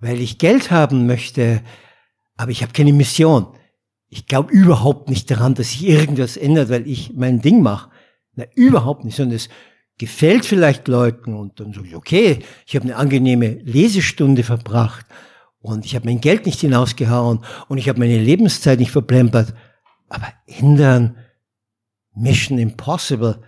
[0.00, 1.62] weil ich Geld haben möchte,
[2.36, 3.46] aber ich habe keine Mission
[4.14, 7.90] ich glaube überhaupt nicht daran, dass sich irgendwas ändert, weil ich mein Ding mache.
[8.36, 9.48] Na, überhaupt nicht, sondern es
[9.98, 15.04] gefällt vielleicht Leuten und dann so, okay, ich habe eine angenehme Lesestunde verbracht
[15.58, 19.52] und ich habe mein Geld nicht hinausgehauen und ich habe meine Lebenszeit nicht verplempert.
[20.08, 21.16] Aber ändern,
[22.14, 23.42] Mission Impossible,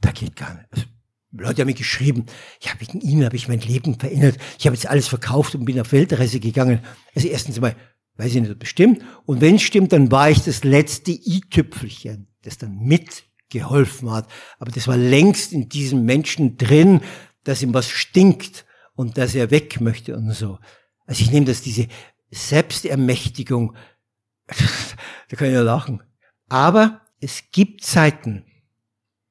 [0.00, 0.66] da geht gar nicht.
[0.70, 0.86] Also,
[1.32, 2.26] Leute haben mir geschrieben,
[2.60, 4.36] ja, wegen Ihnen habe ich mein Leben verändert.
[4.58, 6.80] Ich habe jetzt alles verkauft und bin auf Weltreise gegangen.
[7.14, 7.76] Also erstens mal,
[8.16, 9.02] weiß ich nicht, ob es stimmt.
[9.26, 14.28] Und wenn es stimmt, dann war ich das letzte i-Tüpfelchen, das dann mitgeholfen hat.
[14.58, 17.00] Aber das war längst in diesem Menschen drin,
[17.44, 20.58] dass ihm was stinkt und dass er weg möchte und so.
[21.06, 21.86] Also ich nehme das, diese
[22.30, 23.76] Selbstermächtigung,
[24.48, 26.02] da kann ich ja lachen.
[26.48, 28.44] Aber es gibt Zeiten,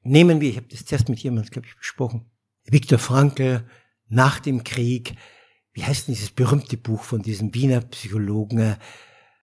[0.04, 2.26] nehmen wir, ich habe das zuerst mit jemandem, glaube ich, besprochen,
[2.66, 3.66] Viktor Frankl
[4.08, 5.16] nach dem Krieg,
[5.74, 8.76] wie heißt denn dieses berühmte Buch von diesem Wiener Psychologen, äh,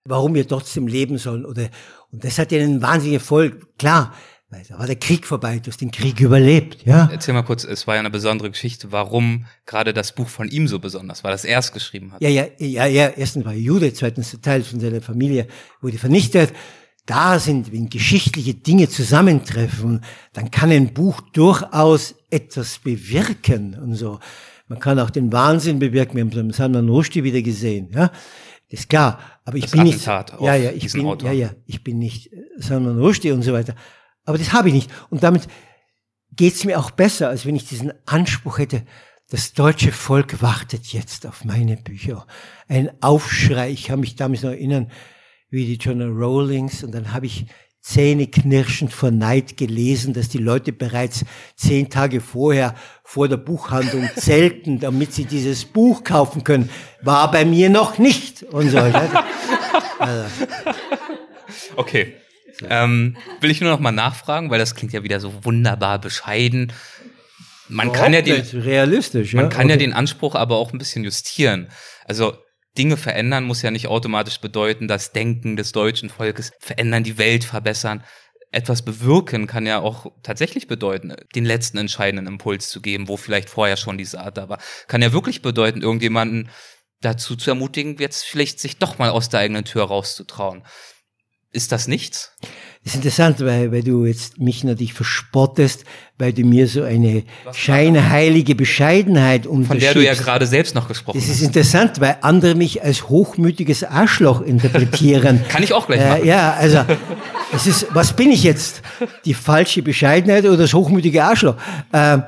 [0.05, 1.69] warum wir trotzdem leben sollen oder,
[2.11, 3.79] und das hat ja einen wahnsinnigen Erfolg.
[3.79, 4.15] Klar,
[4.49, 7.09] weil da war der Krieg vorbei, du hast den Krieg überlebt, ja.
[7.11, 10.69] Erzähl mal kurz, es war ja eine besondere Geschichte, warum gerade das Buch von ihm
[10.69, 12.23] so besonders war, das er es geschrieben hat.
[12.23, 15.49] Ja, ja, ja, ja, erstens war er Jude, zweitens Teil von seiner Familie
[15.81, 16.53] wurde vernichtet.
[17.07, 24.19] Da sind, wenn geschichtliche Dinge zusammentreffen, dann kann ein Buch durchaus etwas bewirken und so.
[24.69, 26.16] Man kann auch den Wahnsinn bewirken.
[26.16, 27.90] Wir haben Salman Rushdie wieder gesehen.
[27.95, 28.09] Ja,
[28.71, 29.21] das ist klar.
[29.45, 30.42] Aber ich das bin Attentat nicht.
[30.42, 31.31] Ja, ja, ich bin, Autor.
[31.31, 33.77] ja, ja, ich bin nicht äh, Salman Rushdie und so weiter.
[34.25, 34.90] Aber das habe ich nicht.
[35.09, 35.47] Und damit
[36.33, 38.83] geht's mir auch besser, als wenn ich diesen Anspruch hätte.
[39.31, 42.27] Das deutsche Volk wartet jetzt auf meine Bücher.
[42.69, 43.71] Ein Aufschrei.
[43.71, 44.90] Ich kann mich damals noch erinnern,
[45.51, 46.83] wie die Journal Rowlings.
[46.83, 47.47] Und dann habe ich
[47.87, 54.81] zähneknirschend vor Neid gelesen, dass die Leute bereits zehn Tage vorher vor der Buchhandlung zelten,
[54.81, 56.69] damit sie dieses Buch kaufen können.
[57.03, 58.43] War bei mir noch nicht.
[58.43, 58.79] Und so.
[58.79, 60.25] also.
[61.77, 62.15] Okay.
[62.69, 66.73] Ähm, will ich nur noch mal nachfragen, weil das klingt ja wieder so wunderbar bescheiden.
[67.69, 69.73] Man Überhaupt kann ja den, realistisch, man kann okay.
[69.73, 71.69] ja den Anspruch aber auch ein bisschen justieren.
[72.05, 72.37] Also
[72.77, 77.45] Dinge verändern muss ja nicht automatisch bedeuten, das Denken des deutschen Volkes verändern, die Welt
[77.45, 78.05] verbessern.
[78.53, 83.51] Etwas bewirken kann ja auch tatsächlich bedeuten, den letzten entscheidenden Impuls zu geben, wo vielleicht
[83.51, 84.59] vorher schon die Saat da war.
[84.87, 86.49] Kann ja wirklich bedeuten, irgendjemanden
[87.01, 90.62] dazu zu ermutigen, jetzt vielleicht sich doch mal aus der eigenen Tür rauszutrauen.
[91.53, 92.37] Ist das nichts?
[92.87, 95.85] Das ist interessant, weil, weil du jetzt mich natürlich verspottest,
[96.18, 99.68] weil du mir so eine scheinheilige Bescheidenheit unterschiebst.
[99.70, 101.29] Von der du ja gerade selbst noch gesprochen hast.
[101.29, 105.42] Das ist interessant, weil andere mich als hochmütiges Arschloch interpretieren.
[105.49, 106.22] Kann ich auch gleich machen.
[106.22, 106.85] Äh, ja, also,
[107.53, 108.83] es ist, was bin ich jetzt?
[109.25, 111.57] Die falsche Bescheidenheit oder das hochmütige Arschloch?
[111.90, 112.18] Äh,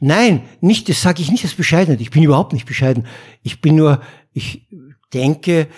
[0.00, 2.00] nein, nicht, das sage ich nicht als Bescheidenheit.
[2.00, 3.06] Ich bin überhaupt nicht bescheiden.
[3.44, 4.00] Ich bin nur,
[4.32, 4.66] ich
[5.14, 5.68] denke,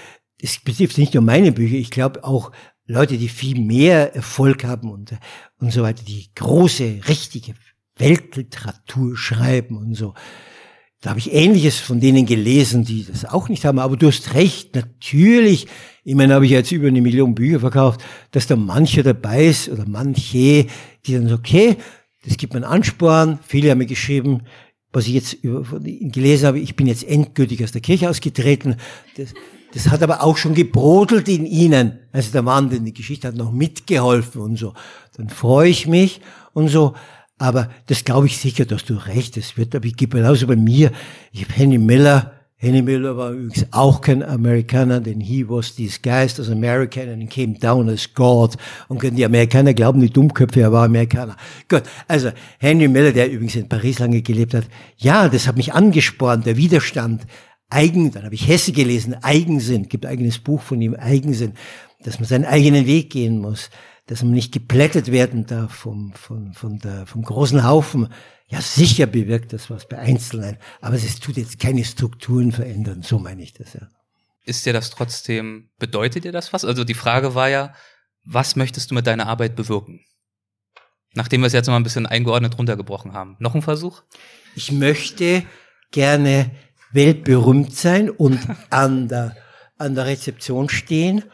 [0.42, 2.52] es betrifft nicht nur meine Bücher, ich glaube auch
[2.90, 5.12] Leute, die viel mehr Erfolg haben und,
[5.60, 7.54] und so weiter, die große, richtige
[7.96, 10.14] Weltliteratur schreiben und so.
[11.00, 13.78] Da habe ich Ähnliches von denen gelesen, die das auch nicht haben.
[13.78, 15.66] Aber du hast recht, natürlich.
[16.04, 19.68] Ich meine, habe ich jetzt über eine Million Bücher verkauft, dass da manche dabei ist
[19.68, 20.66] oder manche,
[21.06, 21.76] die dann so, okay,
[22.24, 23.38] das gibt mir einen Ansporn.
[23.46, 24.42] Viele haben mir geschrieben,
[24.92, 28.76] was ich jetzt über, gelesen habe, ich bin jetzt endgültig aus der Kirche ausgetreten.
[29.16, 29.32] Das,
[29.72, 32.00] das hat aber auch schon gebrodelt in ihnen.
[32.12, 34.74] Also der Mann, denn die Geschichte hat noch mitgeholfen und so.
[35.16, 36.20] Dann freue ich mich
[36.52, 36.94] und so.
[37.38, 39.56] Aber das glaube ich sicher, dass du recht hast.
[39.56, 40.90] Wird aber ich gebe genauso bei mir.
[41.32, 42.32] Ich habe Henry Miller.
[42.56, 47.54] Henry Miller war übrigens auch kein Amerikaner, denn he was disguised as American and came
[47.54, 48.56] down as God.
[48.88, 51.36] Und die Amerikaner glauben, die Dummköpfe, er war Amerikaner.
[51.70, 52.28] Gut, also
[52.58, 54.64] Henry Miller, der übrigens in Paris lange gelebt hat,
[54.98, 57.22] ja, das hat mich angespornt, der Widerstand
[57.70, 61.54] Eigen, dann habe ich Hesse gelesen, Eigensinn, gibt ein eigenes Buch von ihm, Eigensinn,
[62.00, 63.70] dass man seinen eigenen Weg gehen muss,
[64.06, 68.08] dass man nicht geplättet werden darf vom, vom, vom, der, vom großen Haufen.
[68.48, 73.18] Ja, sicher bewirkt das was bei Einzelnen, aber es tut jetzt keine Strukturen verändern, so
[73.18, 73.88] meine ich das ja.
[74.44, 76.64] Ist dir das trotzdem, bedeutet dir das was?
[76.64, 77.74] Also die Frage war ja,
[78.24, 80.00] was möchtest du mit deiner Arbeit bewirken?
[81.14, 83.36] Nachdem wir es jetzt mal ein bisschen eingeordnet runtergebrochen haben.
[83.38, 84.02] Noch ein Versuch?
[84.54, 85.44] Ich möchte
[85.90, 86.50] gerne
[86.92, 88.38] weltberühmt sein und
[88.70, 89.36] an der,
[89.78, 91.24] an der Rezeption stehen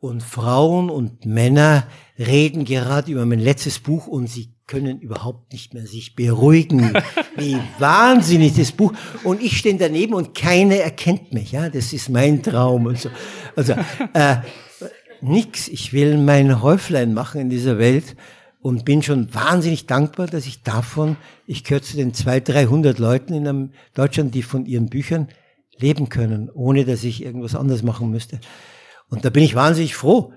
[0.00, 1.86] und Frauen und Männer
[2.18, 6.94] reden gerade über mein letztes Buch und sie können überhaupt nicht mehr sich beruhigen.
[7.36, 8.92] Wie wahnsinnig das Buch.
[9.24, 11.52] Und ich stehe daneben und keiner erkennt mich.
[11.52, 13.10] Ja, das ist mein Traum und so.
[13.56, 13.74] Also
[14.14, 14.36] äh,
[15.20, 15.68] nix.
[15.68, 18.16] Ich will mein Häuflein machen in dieser Welt
[18.60, 23.34] und bin schon wahnsinnig dankbar, dass ich davon, ich gehöre zu den 200, 300 Leuten
[23.34, 25.28] in Deutschland, die von ihren Büchern
[25.78, 28.40] leben können, ohne dass ich irgendwas anderes machen müsste.
[29.08, 30.32] Und da bin ich wahnsinnig froh.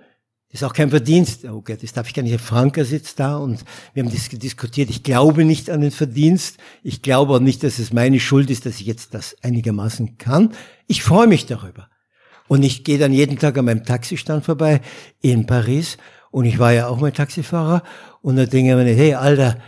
[0.49, 1.45] Das ist auch kein Verdienst.
[1.45, 2.39] Oh Gott, das darf ich gar nicht.
[2.39, 4.89] Franker sitzt da und wir haben das diskutiert.
[4.89, 6.57] Ich glaube nicht an den Verdienst.
[6.83, 10.53] Ich glaube auch nicht, dass es meine Schuld ist, dass ich jetzt das einigermaßen kann.
[10.87, 11.89] Ich freue mich darüber.
[12.47, 14.81] Und ich gehe dann jeden Tag an meinem Taxistand vorbei
[15.21, 15.97] in Paris.
[16.29, 17.83] Und ich war ja auch mal Taxifahrer.
[18.23, 19.59] Und da denke ich mir, hey, Alter,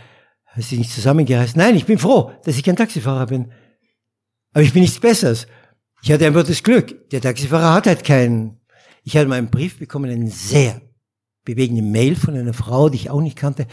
[0.46, 1.56] hast du nicht zusammengereist?
[1.56, 3.52] Nein, ich bin froh, dass ich kein Taxifahrer bin.
[4.52, 5.46] Aber ich bin nichts Besseres.
[6.02, 7.08] Ich hatte einfach das Glück.
[7.10, 8.58] Der Taxifahrer hat halt keinen.
[9.04, 10.80] Ich hatte mal einen Brief bekommen, einen sehr
[11.44, 13.68] bewegenden Mail von einer Frau, die ich auch nicht kannte.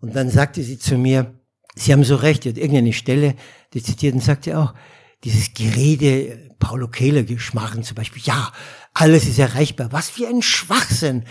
[0.00, 1.34] Und dann sagte sie zu mir,
[1.74, 3.34] Sie haben so recht, sie hat irgendeine Stelle
[3.72, 4.74] die zitiert und sagte auch,
[5.22, 8.52] dieses Gerede, Paulo Kehler Geschmarren zum Beispiel, ja,
[8.94, 9.92] alles ist erreichbar.
[9.92, 11.24] Was für ein Schwachsinn.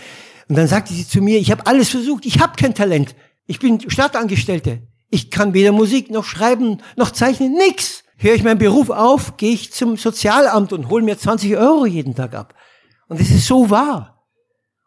[0.50, 3.14] Und dann sagte sie zu mir, ich habe alles versucht, ich habe kein Talent.
[3.46, 4.82] Ich bin Stadtangestellte.
[5.08, 8.02] Ich kann weder Musik noch schreiben noch zeichnen, nix.
[8.16, 12.16] Höre ich meinen Beruf auf, gehe ich zum Sozialamt und hole mir 20 Euro jeden
[12.16, 12.54] Tag ab.
[13.06, 14.24] Und das ist so wahr.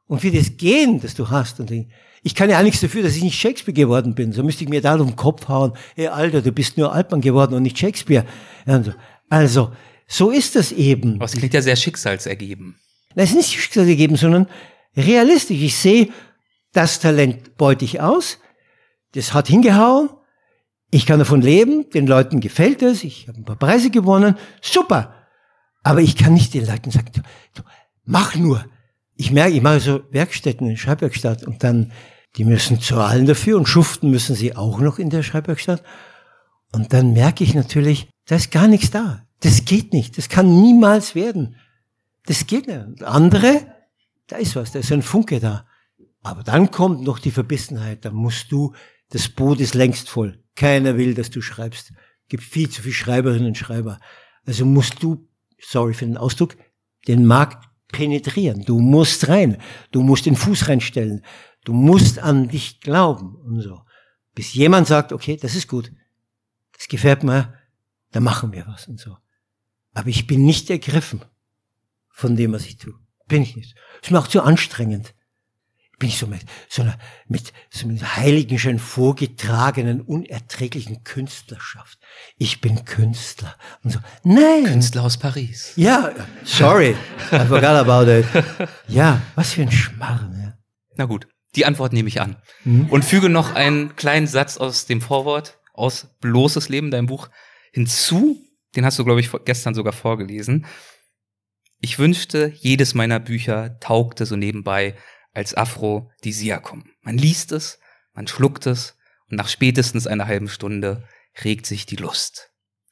[0.05, 3.15] Und für das Gehen, das du hast, und ich kann ja auch nichts dafür, dass
[3.15, 4.33] ich nicht Shakespeare geworden bin.
[4.33, 5.71] So müsste ich mir da um den Kopf hauen.
[5.95, 8.25] Hey, Alter, du bist nur Altmann geworden und nicht Shakespeare.
[9.29, 9.71] Also,
[10.07, 11.15] so ist das eben.
[11.15, 12.75] Aber es klingt ja sehr schicksalsergeben.
[13.15, 14.47] Nein, es ist nicht schicksalsergeben, sondern
[14.95, 15.61] realistisch.
[15.61, 16.09] Ich sehe,
[16.71, 18.39] das Talent beute ich aus.
[19.13, 20.09] Das hat hingehauen.
[20.91, 21.89] Ich kann davon leben.
[21.89, 23.03] Den Leuten gefällt es.
[23.03, 24.37] Ich habe ein paar Preise gewonnen.
[24.61, 25.13] Super.
[25.83, 27.11] Aber ich kann nicht den Leuten sagen,
[28.05, 28.65] mach nur.
[29.15, 31.91] Ich merke, ich mache so Werkstätten, Schreibwerkstatt und dann,
[32.35, 35.83] die müssen zahlen dafür und schuften müssen sie auch noch in der Schreibwerkstatt.
[36.71, 39.27] Und dann merke ich natürlich, da ist gar nichts da.
[39.41, 40.17] Das geht nicht.
[40.17, 41.57] Das kann niemals werden.
[42.25, 43.03] Das geht nicht.
[43.03, 43.67] Andere,
[44.27, 45.67] da ist was, da ist ein Funke da.
[46.21, 48.05] Aber dann kommt noch die Verbissenheit.
[48.05, 48.73] Da musst du,
[49.09, 50.41] das Boot ist längst voll.
[50.55, 51.93] Keiner will, dass du schreibst.
[52.29, 53.99] Gibt viel zu viele Schreiberinnen und Schreiber.
[54.45, 55.27] Also musst du,
[55.59, 56.55] sorry für den Ausdruck,
[57.07, 58.63] den Markt penetrieren.
[58.63, 59.57] Du musst rein.
[59.91, 61.23] Du musst den Fuß reinstellen.
[61.65, 63.81] Du musst an dich glauben und so.
[64.33, 65.91] Bis jemand sagt, okay, das ist gut.
[66.75, 67.53] Das gefällt mir.
[68.11, 69.17] Da machen wir was und so.
[69.93, 71.23] Aber ich bin nicht ergriffen
[72.09, 73.02] von dem, was ich tue.
[73.27, 73.75] Bin ich nicht.
[74.01, 75.13] Ist mir auch zu anstrengend
[76.03, 76.97] bin ich so mit so einer
[77.29, 81.97] mit so einer heiligen, vorgetragenen, unerträglichen Künstlerschaft.
[82.37, 83.99] Ich bin Künstler und so.
[84.25, 84.65] Nein.
[84.65, 85.71] Künstler aus Paris.
[85.77, 86.11] Ja,
[86.43, 86.97] sorry,
[87.31, 88.25] I forgot about it.
[88.89, 90.37] Ja, was für ein Schmarrn.
[90.43, 90.57] Ja.
[90.97, 92.89] Na gut, die Antwort nehme ich an mhm.
[92.89, 97.29] und füge noch einen kleinen Satz aus dem Vorwort aus bloßes Leben, deinem Buch
[97.71, 98.37] hinzu.
[98.75, 100.65] Den hast du, glaube ich, gestern sogar vorgelesen.
[101.85, 104.95] Ich wünschte, jedes meiner Bücher taugte so nebenbei
[105.33, 106.85] als Aphrodisiakum.
[107.01, 107.77] Man liest es,
[108.13, 108.95] man schluckt es
[109.29, 111.03] und nach spätestens einer halben Stunde
[111.43, 112.51] regt sich die Lust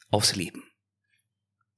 [0.10, 0.66] aufs Leben.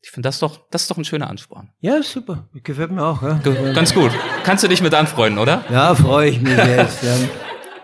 [0.01, 1.71] Ich finde das doch, das ist doch ein schöner Ansporn.
[1.81, 2.49] Ja, super.
[2.51, 3.21] Gefällt mir auch.
[3.21, 3.35] Ja.
[3.73, 4.11] Ganz gut.
[4.43, 5.63] Kannst du dich mit anfreunden, oder?
[5.69, 7.03] Ja, freue ich mich jetzt.
[7.03, 7.15] Ja.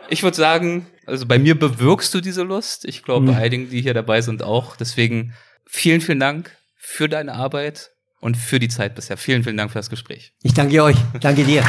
[0.10, 2.84] Ich würde sagen, also bei mir bewirkst du diese Lust.
[2.84, 3.34] Ich glaube, mhm.
[3.34, 4.76] bei einigen, die hier dabei sind, auch.
[4.76, 5.36] Deswegen
[5.68, 9.18] vielen, vielen Dank für deine Arbeit und für die Zeit bisher.
[9.18, 10.34] Vielen, vielen Dank für das Gespräch.
[10.44, 10.98] Ich danke euch.
[11.20, 11.64] Danke dir.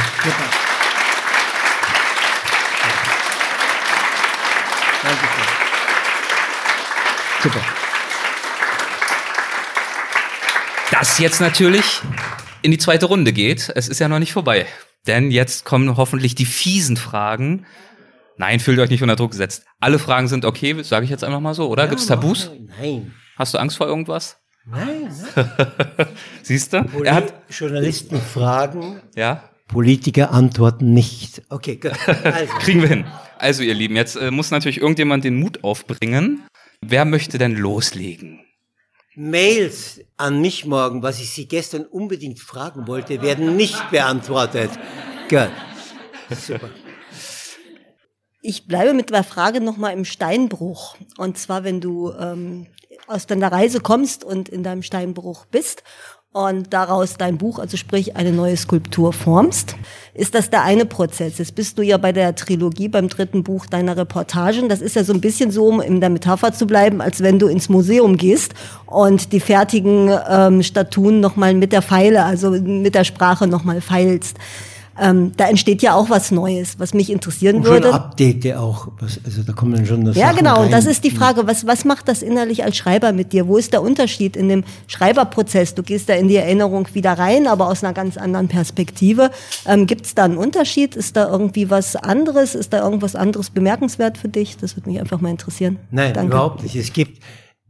[5.03, 5.43] Dankeschön.
[7.41, 7.59] Super.
[10.91, 12.01] Das jetzt natürlich
[12.61, 13.71] in die zweite Runde geht.
[13.75, 14.67] Es ist ja noch nicht vorbei.
[15.07, 17.65] Denn jetzt kommen hoffentlich die fiesen Fragen.
[18.37, 19.65] Nein, fühlt euch nicht unter Druck gesetzt.
[19.79, 21.83] Alle Fragen sind okay, sage ich jetzt einfach mal so, oder?
[21.83, 22.51] Ja, Gibt's Tabus?
[22.79, 23.13] Nein.
[23.35, 24.40] Hast du Angst vor irgendwas?
[24.65, 25.11] Nein.
[25.35, 26.07] nein.
[26.43, 26.85] Siehst du?
[27.03, 29.01] Er hat Journalisten fragen.
[29.15, 29.49] Ja.
[29.67, 31.41] Politiker antworten nicht.
[31.49, 31.93] Okay, gut.
[32.23, 32.53] Also.
[32.59, 33.05] Kriegen wir hin.
[33.37, 36.43] Also ihr Lieben, jetzt äh, muss natürlich irgendjemand den Mut aufbringen.
[36.81, 38.41] Wer möchte denn loslegen?
[39.15, 44.71] Mails an mich morgen, was ich Sie gestern unbedingt fragen wollte, werden nicht beantwortet.
[45.29, 45.51] Gut.
[46.37, 46.69] Super.
[48.41, 50.97] Ich bleibe mit der Frage nochmal im Steinbruch.
[51.17, 52.67] Und zwar, wenn du ähm,
[53.07, 55.83] aus deiner Reise kommst und in deinem Steinbruch bist
[56.33, 59.75] und daraus dein Buch, also sprich eine neue Skulptur formst,
[60.13, 61.37] ist das der eine Prozess.
[61.39, 64.69] Jetzt bist du ja bei der Trilogie, beim dritten Buch deiner Reportagen.
[64.69, 67.37] Das ist ja so ein bisschen so, um in der Metapher zu bleiben, als wenn
[67.37, 68.53] du ins Museum gehst
[68.85, 74.37] und die fertigen ähm, Statuen nochmal mit der Pfeile, also mit der Sprache nochmal feilst.
[74.99, 77.87] Ähm, da entsteht ja auch was Neues, was mich interessieren und würde.
[77.87, 80.55] Schon Update auch, was, also da kommen dann schon das Ja, Sachen genau.
[80.55, 80.65] rein.
[80.65, 83.47] Und das ist die Frage, was, was macht das innerlich als Schreiber mit dir?
[83.47, 85.75] Wo ist der Unterschied in dem Schreiberprozess?
[85.75, 89.31] Du gehst da in die Erinnerung wieder rein, aber aus einer ganz anderen Perspektive.
[89.65, 90.95] Ähm, Gibt es da einen Unterschied?
[90.95, 92.53] Ist da irgendwie was anderes?
[92.53, 94.57] Ist da irgendwas anderes bemerkenswert für dich?
[94.57, 95.79] Das würde mich einfach mal interessieren.
[95.91, 96.33] Nein, Danke.
[96.33, 96.75] überhaupt nicht.
[96.75, 97.23] Es gibt,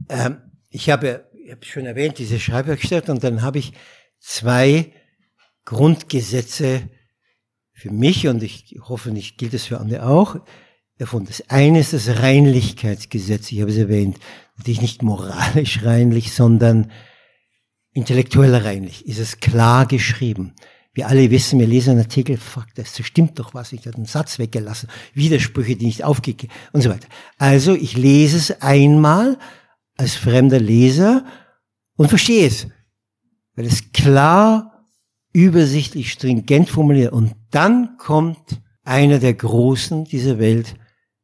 [0.10, 0.38] ähm,
[0.70, 3.74] ich habe, ich habe schon erwähnt, diese Schreibwerkstatt und dann habe ich
[4.20, 4.92] zwei
[5.66, 6.82] Grundgesetze
[7.82, 10.40] für mich und ich hoffe nicht gilt es für andere auch
[11.00, 11.30] erfunden.
[11.30, 14.20] Das eine ist das Reinlichkeitsgesetz, ich habe es erwähnt.
[14.56, 16.92] Natürlich nicht moralisch reinlich, sondern
[17.92, 19.08] intellektuell reinlich.
[19.08, 20.54] Ist es klar geschrieben?
[20.94, 24.06] Wir alle wissen, wir lesen einen Artikel, fuck, das stimmt doch was, ich habe einen
[24.06, 27.08] Satz weggelassen, Widersprüche, die nicht aufgegeben und so weiter.
[27.40, 29.40] Also ich lese es einmal
[29.98, 31.26] als fremder Leser
[31.96, 32.68] und verstehe es,
[33.56, 34.71] weil es klar,
[35.34, 40.76] übersichtlich, stringent formuliert und dann kommt einer der Großen dieser Welt,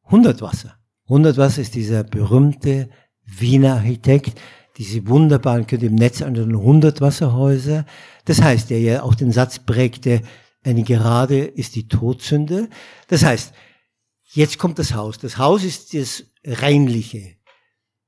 [0.10, 0.78] Hundertwasser.
[1.08, 2.90] Hundertwasser ist dieser berühmte
[3.26, 4.40] Wiener Architekt,
[4.78, 7.86] diese wunderbaren, könnt ihr im Netz anschauen, Hundertwasserhäuser.
[8.26, 10.22] Das heißt, der ja auch den Satz prägte,
[10.64, 12.70] eine Gerade ist die Todsünde.
[13.08, 13.54] Das heißt,
[14.34, 15.18] jetzt kommt das Haus.
[15.18, 17.38] Das Haus ist das Reinliche.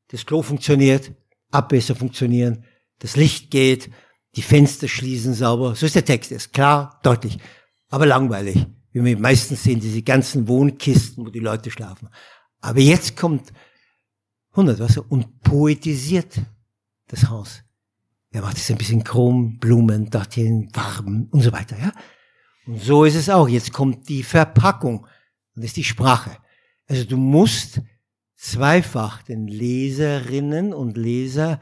[0.09, 1.11] Das Klo funktioniert,
[1.51, 2.63] Abwässer funktionieren,
[2.99, 3.89] das Licht geht,
[4.35, 5.75] die Fenster schließen sauber.
[5.75, 6.31] So ist der Text.
[6.31, 7.39] Ist klar, deutlich,
[7.89, 8.65] aber langweilig.
[8.91, 12.09] Wie wir meistens sehen, diese ganzen Wohnkisten, wo die Leute schlafen.
[12.61, 13.53] Aber jetzt kommt
[14.55, 16.41] Hundertwasser und poetisiert
[17.07, 17.63] das Haus.
[18.31, 21.91] Er macht es ein bisschen Chrom, Blumen, dorthin, Farben und so weiter, ja.
[22.67, 23.47] Und so ist es auch.
[23.47, 24.99] Jetzt kommt die Verpackung.
[24.99, 26.37] Und das ist die Sprache.
[26.87, 27.81] Also du musst
[28.35, 31.59] zweifach den Leserinnen und Leser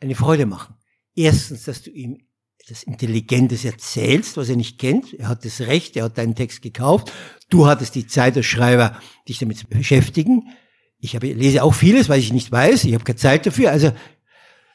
[0.00, 0.76] eine Freude machen.
[1.14, 2.18] Erstens, dass du ihm
[2.64, 5.14] etwas Intelligentes erzählst, was er nicht kennt.
[5.14, 7.12] Er hat das Recht, er hat deinen Text gekauft.
[7.50, 10.48] Du hattest die Zeit als Schreiber, dich damit zu beschäftigen.
[10.98, 12.84] Ich habe, lese auch vieles, weil ich nicht weiß.
[12.84, 13.70] Ich habe keine Zeit dafür.
[13.70, 13.92] Also,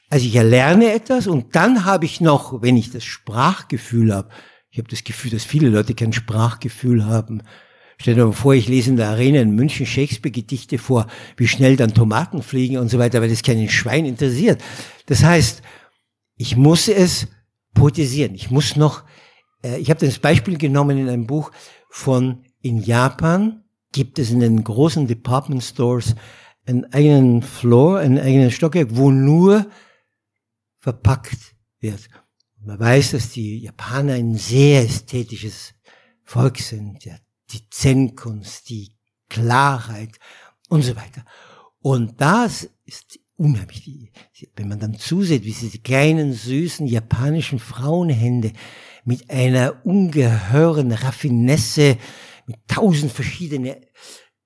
[0.10, 4.30] also ich erlerne etwas und dann habe ich noch, wenn ich das Sprachgefühl habe,
[4.70, 7.42] ich habe das Gefühl, dass viele Leute kein Sprachgefühl haben.
[7.98, 11.78] Stell dir mal vor, ich lese in der Arena in München Shakespeare-Gedichte vor, wie schnell
[11.78, 14.62] dann Tomaten fliegen und so weiter, weil das keinen Schwein interessiert.
[15.08, 15.64] Das heißt,
[16.38, 17.28] ich muss es
[17.74, 18.36] poetisieren.
[18.36, 19.04] Ich muss noch,
[19.64, 21.52] äh, ich habe das Beispiel genommen in einem Buch
[21.90, 26.16] von in Japan gibt es in den großen Department Stores
[26.66, 29.68] einen eigenen Floor, einen eigenen Stockwerk, wo nur
[30.80, 32.10] verpackt wird.
[32.60, 35.74] Man weiß, dass die Japaner ein sehr ästhetisches
[36.24, 37.06] Volk sind.
[37.06, 37.16] Ja,
[37.52, 38.92] die Zen-Kunst, die
[39.30, 40.20] Klarheit
[40.70, 41.24] und so weiter.
[41.80, 44.12] Und das ist unheimlich.
[44.56, 48.52] Wenn man dann zusieht, wie diese kleinen, süßen japanischen Frauenhände
[49.06, 51.98] mit einer ungeheuren Raffinesse,
[52.46, 53.82] mit tausend verschiedene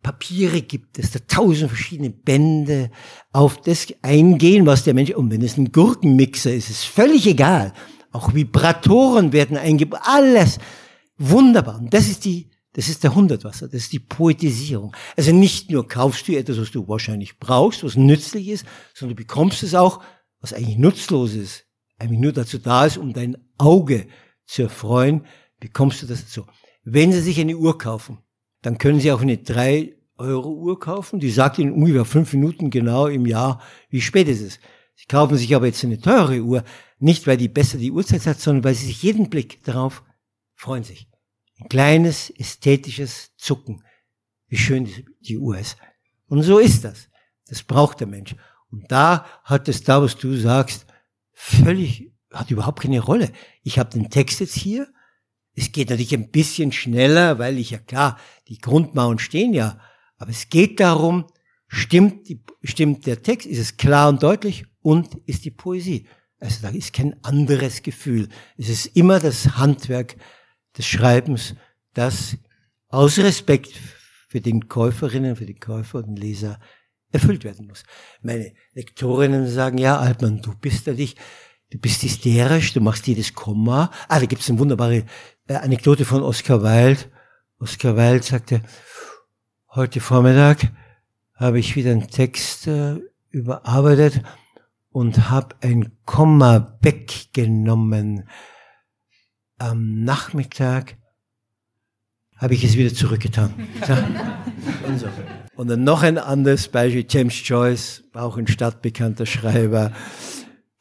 [0.03, 2.89] Papiere gibt es, da tausend verschiedene Bände
[3.31, 7.73] auf das eingehen, was der Mensch, und wenn es ein Gurkenmixer ist, ist völlig egal.
[8.11, 10.57] Auch Vibratoren werden eingebaut, alles
[11.17, 11.79] wunderbar.
[11.79, 14.95] Und das ist die, das ist der Hundertwasser, das ist die Poetisierung.
[15.17, 19.23] Also nicht nur kaufst du etwas, was du wahrscheinlich brauchst, was nützlich ist, sondern du
[19.23, 20.01] bekommst es auch,
[20.39, 21.65] was eigentlich nutzlos ist,
[21.99, 24.07] eigentlich nur dazu da ist, um dein Auge
[24.45, 25.25] zu erfreuen,
[25.59, 26.45] bekommst du das dazu.
[26.83, 28.19] Wenn Sie sich eine Uhr kaufen,
[28.61, 31.19] dann können Sie auch eine 3-Euro-Uhr kaufen.
[31.19, 34.59] Die sagt Ihnen ungefähr fünf Minuten genau im Jahr, wie spät es ist.
[34.95, 36.63] Sie kaufen sich aber jetzt eine teure Uhr,
[36.99, 40.03] nicht weil die besser die Uhrzeit hat, sondern weil Sie sich jeden Blick darauf
[40.55, 41.10] freuen sich.
[41.61, 43.83] Ein kleines ästhetisches Zucken,
[44.47, 44.89] wie schön
[45.19, 45.77] die Uhr ist.
[46.27, 47.09] Und so ist das.
[47.47, 48.35] Das braucht der Mensch.
[48.71, 50.85] Und da hat es da, was du sagst,
[51.33, 53.31] völlig, hat überhaupt keine Rolle.
[53.63, 54.87] Ich habe den Text jetzt hier,
[55.53, 59.79] es geht natürlich ein bisschen schneller, weil ich ja klar, die Grundmauern stehen ja.
[60.17, 61.27] Aber es geht darum,
[61.67, 66.07] stimmt, die, stimmt der Text, ist es klar und deutlich und ist die Poesie.
[66.39, 68.29] Also da ist kein anderes Gefühl.
[68.57, 70.15] Es ist immer das Handwerk
[70.77, 71.55] des Schreibens,
[71.93, 72.37] das
[72.87, 73.71] aus Respekt
[74.27, 76.59] für den Käuferinnen, für die Käufer und den Leser
[77.11, 77.83] erfüllt werden muss.
[78.21, 81.15] Meine Lektorinnen sagen, ja, Altmann, du bist ja dich,
[81.69, 83.91] du bist hysterisch, du machst jedes Komma.
[84.07, 85.05] Ah, da gibt's eine wunderbare
[85.47, 87.01] äh, Anekdote von Oscar Wilde.
[87.59, 88.61] Oscar Wilde sagte,
[89.75, 90.71] heute Vormittag
[91.35, 92.97] habe ich wieder einen Text äh,
[93.29, 94.21] überarbeitet
[94.91, 98.29] und habe ein Komma weggenommen.
[99.61, 100.97] Am Nachmittag
[102.35, 103.53] habe ich es wieder zurückgetan.
[104.87, 105.07] und, so.
[105.55, 109.91] und dann noch ein anderes Beispiel, James Joyce, auch ein stadtbekannter Schreiber.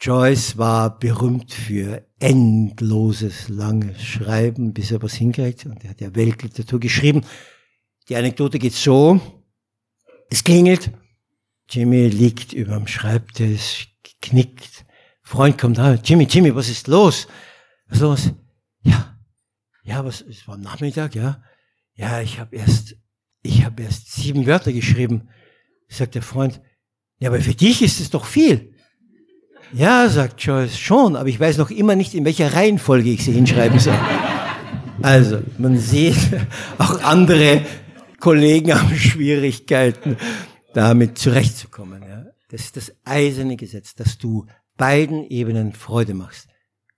[0.01, 5.67] Joyce war berühmt für endloses, langes Schreiben, bis er was hinkriegt.
[5.67, 7.21] Und er hat ja Weltliteratur geschrieben.
[8.09, 9.21] Die Anekdote geht so.
[10.31, 10.91] Es klingelt.
[11.69, 14.87] Jimmy liegt überm Schreibtisch, knickt.
[15.23, 16.01] Freund kommt rein.
[16.03, 17.29] Jimmy, Jimmy, was ist los?
[17.89, 18.33] Was ist los?
[18.83, 19.19] Ja.
[19.83, 21.43] Ja, was, es war Nachmittag, ja.
[21.95, 22.97] Ja, ich habe erst,
[23.43, 25.29] ich habe erst sieben Wörter geschrieben.
[25.89, 26.61] Sagt der Freund.
[27.19, 28.75] Ja, aber für dich ist es doch viel.
[29.73, 33.33] Ja, sagt Joyce, schon, aber ich weiß noch immer nicht, in welcher Reihenfolge ich sie
[33.33, 33.99] hinschreiben soll.
[35.03, 36.17] Also, man sieht,
[36.79, 37.65] auch andere
[38.19, 40.17] Kollegen haben Schwierigkeiten,
[40.75, 42.03] damit zurechtzukommen.
[42.03, 42.27] Ja.
[42.51, 46.49] Das ist das eiserne Gesetz, dass du beiden Ebenen Freude machst.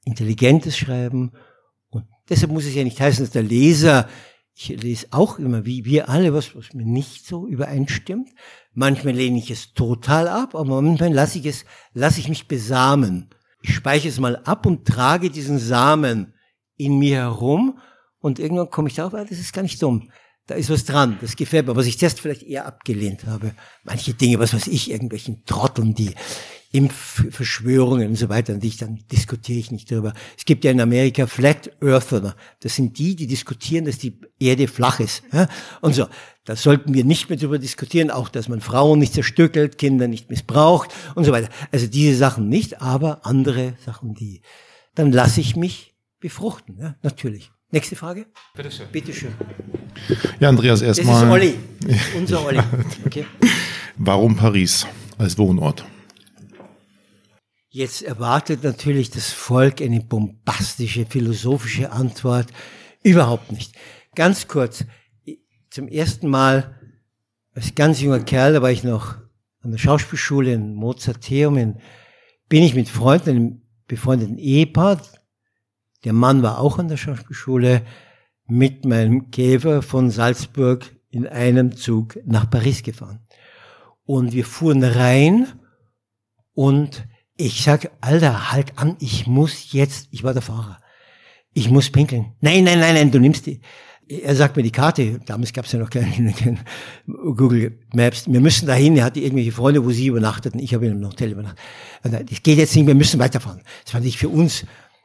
[0.05, 1.33] Intelligentes Schreiben
[2.29, 4.09] deshalb muss es ja nicht heißen, dass der Leser
[4.55, 8.29] ich lese auch immer, wie wir alle, was, was mir nicht so übereinstimmt.
[8.75, 11.65] Manchmal lehne ich es total ab, aber manchmal lasse ich es,
[11.95, 13.31] lasse ich mich besamen.
[13.63, 16.35] Ich speichere es mal ab und trage diesen Samen
[16.77, 17.79] in mir herum
[18.19, 20.11] und irgendwann komme ich darauf, ah, das ist gar nicht dumm.
[20.47, 23.55] Da ist was dran, das gefällt mir, was ich zuerst vielleicht eher abgelehnt habe.
[23.85, 26.15] Manche Dinge, was weiß ich, irgendwelchen Trotteln, die
[26.73, 30.15] Impfverschwörungen und so weiter, und ich dann diskutiere ich nicht darüber.
[30.37, 32.35] Es gibt ja in Amerika Flat Earther.
[32.61, 35.23] Das sind die, die diskutieren, dass die Erde flach ist.
[35.33, 35.49] Ja?
[35.81, 36.07] Und so.
[36.45, 40.29] Da sollten wir nicht mehr darüber diskutieren, auch dass man Frauen nicht zerstückelt, Kinder nicht
[40.29, 41.49] missbraucht und so weiter.
[41.71, 44.41] Also diese Sachen nicht, aber andere Sachen, die.
[44.97, 46.97] Dann lasse ich mich befruchten, ja?
[47.03, 47.53] natürlich.
[47.71, 48.27] Nächste Frage?
[48.55, 48.87] Bitteschön.
[48.91, 49.33] Bitteschön.
[50.41, 51.15] Ja, Andreas, erstmal.
[51.15, 51.55] Das ist Olli.
[52.17, 52.61] Unser Olli.
[53.07, 53.25] Okay.
[53.97, 54.87] Warum Paris
[55.19, 55.85] als Wohnort?
[57.75, 62.49] Jetzt erwartet natürlich das Volk eine bombastische, philosophische Antwort.
[63.03, 63.75] Überhaupt nicht.
[64.15, 64.85] Ganz kurz,
[65.71, 66.79] zum ersten Mal
[67.55, 69.17] als ganz junger Kerl, da war ich noch
[69.63, 71.79] an der Schauspielschule in Mozarteum, in,
[72.51, 75.01] bin ich mit Freunden, einem befreundeten Ehepaar,
[76.05, 77.87] der Mann war auch an der Schauspielschule,
[78.45, 83.27] mit meinem Käfer von Salzburg in einem Zug nach Paris gefahren.
[84.05, 85.47] Und wir fuhren rein
[86.53, 87.07] und
[87.43, 90.79] ich sag, Alter, halt an, ich muss jetzt, ich war der Fahrer,
[91.53, 92.33] ich muss pinkeln.
[92.41, 93.61] Nein, nein, nein, nein, du nimmst die.
[94.09, 96.61] Er sagt mir die Karte, damals gab es ja noch kein, kein,
[97.07, 100.93] Google Maps, wir müssen dahin, er hatte irgendwelche Freunde, wo sie übernachteten, ich habe in
[100.93, 101.61] einem Hotel übernachtet.
[102.03, 103.63] Das geht jetzt nicht, wir müssen weiterfahren.
[103.85, 104.65] Das fand ich für uns,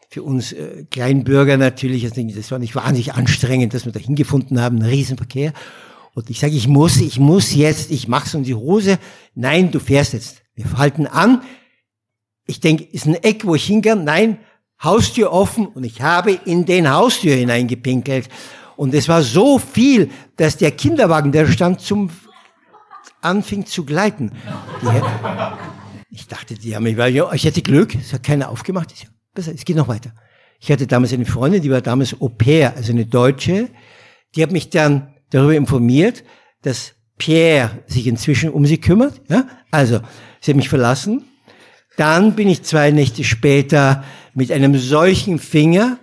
[0.10, 4.78] für uns äh, Kleinbürger natürlich, das war nicht wahnsinnig anstrengend, dass wir da hingefunden haben,
[4.78, 5.54] ein Riesenverkehr.
[6.14, 8.98] Und ich sage, ich muss, ich muss jetzt, ich mach's um die Hose.
[9.36, 10.42] Nein, du fährst jetzt.
[10.56, 11.42] Wir halten an,
[12.48, 13.96] ich denke, ist ein Eck, wo ich hingehe.
[13.96, 14.40] Nein,
[14.82, 18.30] Haustür offen und ich habe in den Haustür hineingepinkelt.
[18.76, 22.10] Und es war so viel, dass der Kinderwagen, der stand zum,
[23.22, 24.32] anfing zu gleiten.
[26.10, 28.92] ich dachte, die haben mich, weil ich hätte Glück, es hat keiner aufgemacht.
[28.94, 30.14] Ich, besser, es geht noch weiter.
[30.60, 33.70] Ich hatte damals eine Freundin, die war damals Au pair, also eine Deutsche.
[34.36, 36.24] Die hat mich dann darüber informiert,
[36.62, 39.22] dass Pierre sich inzwischen um sie kümmert.
[39.28, 39.48] Ja?
[39.72, 40.02] Also,
[40.40, 41.26] sie hat mich verlassen
[41.98, 45.98] dann bin ich zwei Nächte später mit einem solchen Finger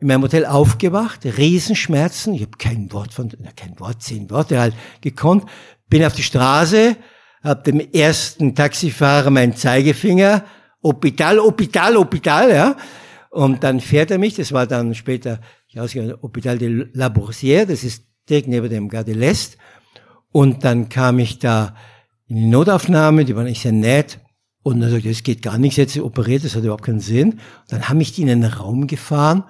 [0.00, 4.74] in meinem Hotel aufgewacht, Riesenschmerzen, ich habe kein Wort von, kein Wort, zehn Worte halt
[5.00, 5.46] gekonnt,
[5.88, 6.96] bin auf die Straße,
[7.42, 10.44] habe dem ersten Taxifahrer meinen Zeigefinger,
[10.82, 12.76] Hospital, Hospital, Hospital, ja,
[13.30, 17.64] und dann fährt er mich, das war dann später, ich ausgegangen, Hospital de la Boursière,
[17.64, 19.56] das ist direkt neben dem Gare l'Est,
[20.32, 21.74] und dann kam ich da
[22.26, 24.18] in die Notaufnahme, die war nicht sehr nett,
[24.64, 27.32] und dann sagt er, es geht gar nichts, jetzt operiert, das hat überhaupt keinen Sinn.
[27.32, 29.44] Und dann haben mich die in einen Raum gefahren,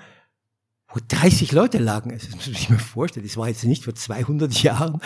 [0.92, 2.10] wo 30 Leute lagen.
[2.10, 3.24] Das muss man sich mal vorstellen.
[3.24, 5.00] Das war jetzt nicht vor 200 Jahren.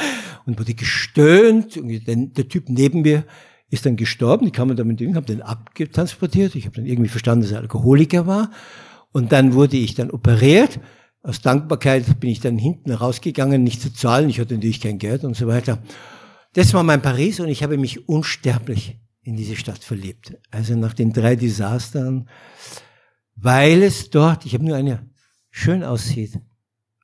[0.47, 1.77] Und wurde gestöhnt.
[1.77, 3.25] Und der, Typ neben mir
[3.69, 4.47] ist dann gestorben.
[4.47, 6.55] Die kamen dann mit dem, haben den abgetransportiert.
[6.55, 8.51] Ich habe dann irgendwie verstanden, dass er Alkoholiker war.
[9.13, 10.81] Und dann wurde ich dann operiert.
[11.23, 14.31] Aus Dankbarkeit bin ich dann hinten rausgegangen, nicht zu zahlen.
[14.31, 15.83] Ich hatte natürlich kein Geld und so weiter.
[16.55, 18.99] Das war mein Paris und ich habe mich unsterblich
[19.29, 20.39] in diese Stadt verliebt.
[20.51, 22.29] Also nach den drei Desastern,
[23.37, 25.07] weil es dort, ich habe nur eine,
[25.51, 26.41] schön aussieht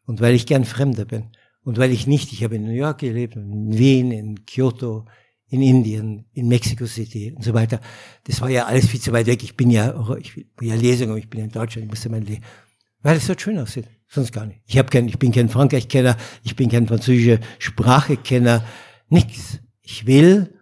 [0.07, 1.29] und weil ich gern Fremder bin
[1.65, 5.05] und weil ich nicht, ich habe in New York gelebt, in Wien, in Kyoto,
[5.49, 7.79] in Indien, in Mexico City und so weiter.
[8.25, 9.43] Das war ja alles viel zu weit weg.
[9.43, 12.25] Ich bin ja, ich bin ja Lesung, ich bin ja in Deutschland, ich musste mein
[12.25, 12.43] Leben,
[13.03, 13.87] weil es dort schön aussieht.
[14.09, 14.63] Sonst gar nicht.
[14.65, 18.65] Ich habe kein, ich bin kein Frankreich-Kenner, ich bin kein französischer Sprache-Kenner,
[19.11, 19.61] nix.
[19.83, 20.55] Ich will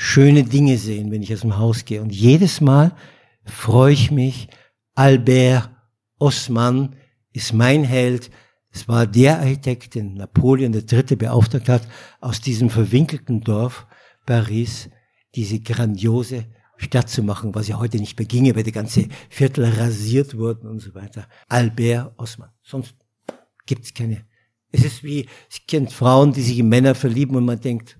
[0.00, 2.00] schöne Dinge sehen, wenn ich aus dem Haus gehe.
[2.00, 2.94] Und jedes Mal
[3.44, 4.46] freue ich mich,
[4.94, 5.70] Albert
[6.20, 6.94] Osman
[7.32, 8.30] ist mein Held.
[8.70, 11.16] Es war der Architekt, den Napoleon III.
[11.16, 11.88] beauftragt hat,
[12.20, 13.88] aus diesem verwinkelten Dorf
[14.24, 14.88] Paris
[15.34, 16.46] diese grandiose
[16.76, 20.68] Stadt zu machen, was ja heute nicht mehr ginge, weil die ganze Viertel rasiert wurden
[20.68, 21.26] und so weiter.
[21.48, 22.50] Albert Osman.
[22.62, 22.94] Sonst
[23.66, 24.24] gibt's keine.
[24.70, 27.98] Es ist wie, es kennt Frauen, die sich in Männer verlieben und man denkt,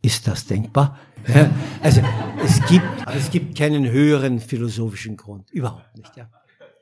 [0.00, 0.96] ist das denkbar?
[1.34, 1.50] Ja,
[1.82, 2.00] also
[2.44, 5.50] es gibt, es gibt keinen höheren philosophischen Grund.
[5.50, 6.16] Überhaupt nicht.
[6.16, 6.28] Ja.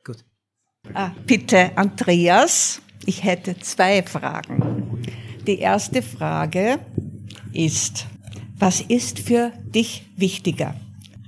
[0.05, 0.24] Gut.
[0.94, 5.03] Ah, bitte, Andreas, ich hätte zwei Fragen.
[5.47, 6.78] Die erste Frage
[7.53, 8.07] ist,
[8.59, 10.74] was ist für dich wichtiger?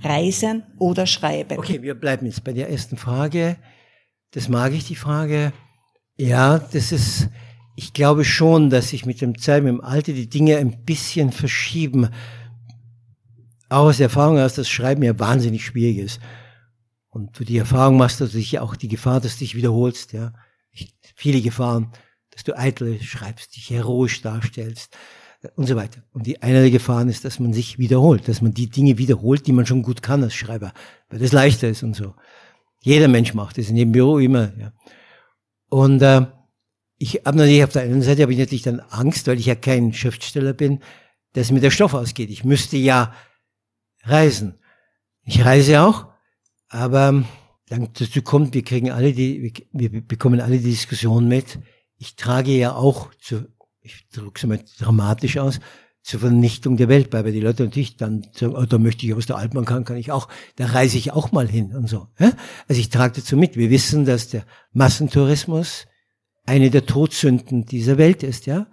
[0.03, 1.59] Reisen oder Schreiben?
[1.59, 3.57] Okay, wir bleiben jetzt bei der ersten Frage.
[4.31, 5.53] Das mag ich, die Frage.
[6.17, 7.29] Ja, das ist,
[7.75, 11.33] ich glaube schon, dass sich mit dem Zeit, mit dem Alter die Dinge ein bisschen
[11.33, 12.11] verschieben.
[13.69, 16.21] Auch aus der Erfahrung heraus, dass Schreiben ja wahnsinnig schwierig ist.
[17.11, 20.13] Und du die Erfahrung machst, dass du dich auch die Gefahr, dass du dich wiederholst,
[20.13, 20.33] ja.
[21.17, 21.91] Viele Gefahren,
[22.31, 24.97] dass du eitel schreibst, dich heroisch darstellst
[25.57, 26.03] und so weiter.
[26.13, 29.47] Und die eine der Gefahren ist, dass man sich wiederholt, dass man die Dinge wiederholt,
[29.47, 30.73] die man schon gut kann als Schreiber,
[31.09, 32.15] weil das leichter ist und so.
[32.81, 34.73] Jeder Mensch macht das in jedem Büro immer, ja.
[35.69, 36.27] Und äh,
[36.97, 39.55] ich habe natürlich auf der einen Seite habe ich natürlich dann Angst, weil ich ja
[39.55, 40.81] kein Schriftsteller bin,
[41.33, 42.31] dass mir der Stoff ausgeht.
[42.31, 43.13] Ich müsste ja
[44.05, 44.59] reisen.
[45.25, 46.07] Ich reise auch,
[46.69, 47.25] aber
[47.69, 51.59] dann dazu kommt, wir kriegen alle die, wir bekommen alle die Diskussion mit.
[51.99, 53.47] Ich trage ja auch zu,
[53.83, 55.61] ich drücke es mal dramatisch aus,
[56.03, 59.13] zur Vernichtung der Welt bei, weil die Leute natürlich dann sagen, oh, da möchte ich
[59.13, 62.09] aus der Altbahn kann, kann ich auch, da reise ich auch mal hin und so.
[62.17, 63.57] Also ich trage dazu mit.
[63.57, 65.87] Wir wissen, dass der Massentourismus
[66.47, 68.69] eine der Todsünden dieser Welt ist, ja.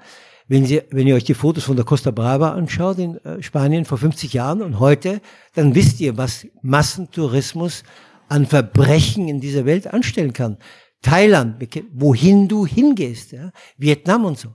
[0.47, 3.85] Wenn, Sie, wenn ihr euch die Fotos von der Costa Brava anschaut in äh, Spanien
[3.85, 5.21] vor 50 Jahren und heute,
[5.55, 7.83] dann wisst ihr, was Massentourismus
[8.29, 10.57] an Verbrechen in dieser Welt anstellen kann.
[11.01, 11.57] Thailand,
[11.93, 13.51] wohin du hingehst, ja?
[13.77, 14.49] Vietnam und so.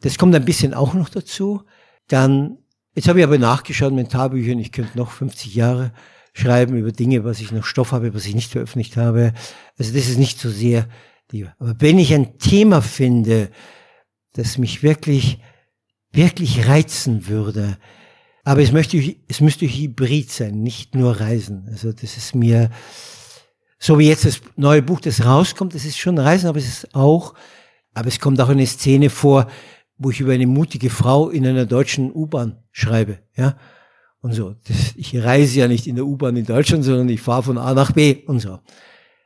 [0.00, 1.62] Das kommt ein bisschen auch noch dazu.
[2.08, 2.58] Dann,
[2.94, 5.92] jetzt habe ich aber nachgeschaut mit ich könnte noch 50 Jahre
[6.34, 9.34] schreiben über Dinge, was ich noch Stoff habe, was ich nicht veröffentlicht habe.
[9.78, 10.88] Also das ist nicht so sehr
[11.30, 11.54] lieber.
[11.58, 13.50] Aber wenn ich ein Thema finde,
[14.34, 15.38] das mich wirklich,
[16.12, 17.78] wirklich reizen würde,
[18.44, 21.68] aber es möchte, es müsste hybrid sein, nicht nur Reisen.
[21.68, 22.70] Also das ist mir,
[23.78, 26.94] so wie jetzt das neue Buch, das rauskommt, das ist schon Reisen, aber es ist
[26.94, 27.34] auch,
[27.94, 29.48] aber es kommt auch eine Szene vor,
[29.96, 33.56] wo ich über eine mutige Frau in einer deutschen U-Bahn schreibe, ja.
[34.20, 34.54] Und so.
[34.68, 37.74] Das, ich reise ja nicht in der U-Bahn in Deutschland, sondern ich fahre von A
[37.74, 38.60] nach B und so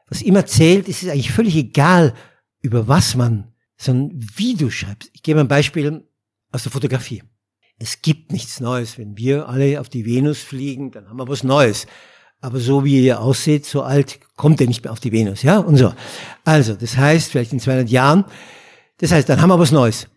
[0.09, 2.15] was immer zählt, ist es eigentlich völlig egal,
[2.61, 5.11] über was man, sondern wie du schreibst.
[5.13, 6.07] Ich gebe ein Beispiel
[6.53, 7.23] aus der Fotografie.
[7.79, 8.99] Es gibt nichts Neues.
[8.99, 11.87] Wenn wir alle auf die Venus fliegen, dann haben wir was Neues.
[12.41, 15.59] Aber so wie ihr aussieht, so alt, kommt ihr nicht mehr auf die Venus, ja?
[15.59, 15.93] Und so.
[16.45, 18.25] Also, das heißt, vielleicht in 200 Jahren,
[18.99, 20.09] das heißt, dann haben wir was Neues.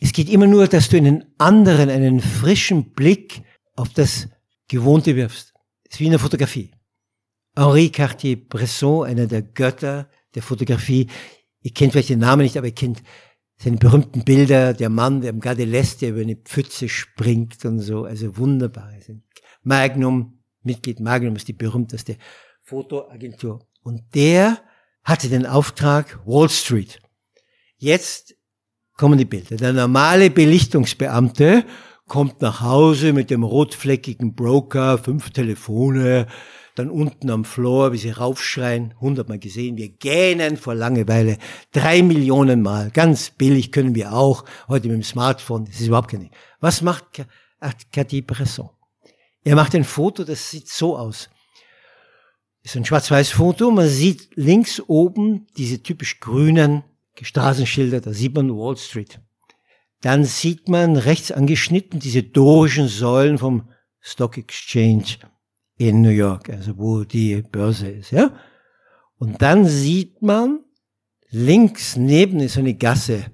[0.00, 3.42] Es geht immer nur, dass du in einen anderen, einen frischen Blick
[3.76, 4.28] auf das
[4.68, 5.52] Gewohnte wirfst.
[5.84, 6.72] Das ist wie in der Fotografie.
[7.56, 11.08] Henri Cartier-Bresson, einer der Götter der Fotografie.
[11.64, 13.02] Ihr kennt vielleicht den Namen nicht, aber ihr kennt
[13.56, 17.80] seine berühmten Bilder, der Mann, der im Garde l'Est, der über eine Pfütze springt und
[17.80, 18.92] so, also wunderbar.
[19.62, 22.18] Magnum, Mitglied Magnum ist die berühmteste
[22.60, 23.66] Fotoagentur.
[23.82, 24.60] Und der
[25.04, 27.00] hatte den Auftrag Wall Street.
[27.78, 28.34] Jetzt
[28.98, 29.56] kommen die Bilder.
[29.56, 31.64] Der normale Belichtungsbeamte
[32.06, 36.26] kommt nach Hause mit dem rotfleckigen Broker, fünf Telefone,
[36.74, 41.38] dann unten am Floor, wie sie raufschreien, hundertmal gesehen, wir gähnen vor Langeweile,
[41.72, 46.10] drei Millionen Mal, ganz billig können wir auch, heute mit dem Smartphone, das ist überhaupt
[46.10, 46.30] kein Ding.
[46.60, 47.04] Was macht
[47.92, 48.70] Cartier-Bresson?
[49.44, 51.30] Er macht ein Foto, das sieht so aus.
[52.62, 56.82] Das ist ein Schwarz-Weiß-Foto, man sieht links oben diese typisch grünen
[57.20, 59.20] Straßenschilder, da sieht man Wall Street.
[60.00, 63.68] Dann sieht man rechts angeschnitten diese dorischen Säulen vom
[64.00, 65.18] Stock Exchange
[65.76, 68.32] in New York, also wo die Börse ist, ja.
[69.16, 70.60] Und dann sieht man,
[71.30, 73.32] links neben ist eine Gasse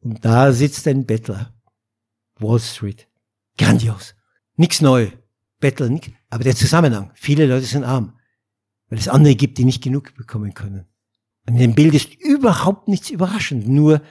[0.00, 1.54] und da sitzt ein Bettler.
[2.38, 3.08] Wall Street.
[3.56, 4.14] Grandios.
[4.56, 5.10] Nix neu.
[5.60, 6.10] Bettler, nix.
[6.30, 7.10] Aber der Zusammenhang.
[7.14, 8.18] Viele Leute sind arm.
[8.88, 10.86] Weil es andere gibt, die nicht genug bekommen können.
[11.46, 13.66] In dem Bild ist überhaupt nichts überraschend.
[13.66, 14.02] Nur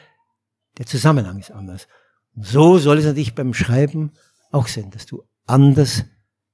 [0.78, 1.88] der Zusammenhang ist anders.
[2.36, 4.12] Und so soll es natürlich beim Schreiben
[4.52, 6.04] auch sein, dass du anders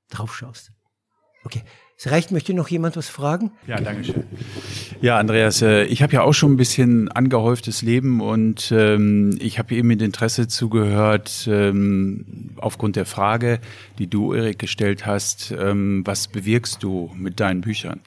[0.10, 0.72] drauf schaust.
[1.46, 1.62] Okay.
[1.96, 3.52] Es reicht, möchte noch jemand was fragen?
[3.68, 4.24] Ja, danke schön.
[5.00, 9.60] Ja, Andreas, äh, ich habe ja auch schon ein bisschen angehäuftes Leben und ähm, ich
[9.60, 13.60] habe eben mit Interesse zugehört, ähm, aufgrund der Frage,
[14.00, 18.02] die du, Erik, gestellt hast, ähm, was bewirkst du mit deinen Büchern?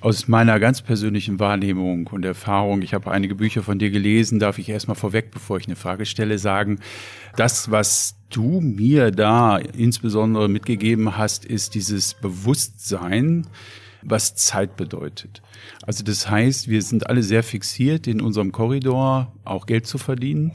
[0.00, 4.58] Aus meiner ganz persönlichen Wahrnehmung und Erfahrung, ich habe einige Bücher von dir gelesen, darf
[4.58, 6.78] ich erstmal vorweg, bevor ich eine Frage stelle, sagen,
[7.36, 13.46] das, was du mir da insbesondere mitgegeben hast, ist dieses Bewusstsein,
[14.02, 15.42] was Zeit bedeutet.
[15.82, 20.52] Also das heißt, wir sind alle sehr fixiert in unserem Korridor, auch Geld zu verdienen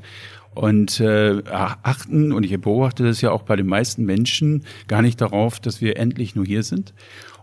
[0.53, 5.19] und äh, achten, und ich beobachte das ja auch bei den meisten Menschen, gar nicht
[5.19, 6.93] darauf, dass wir endlich nur hier sind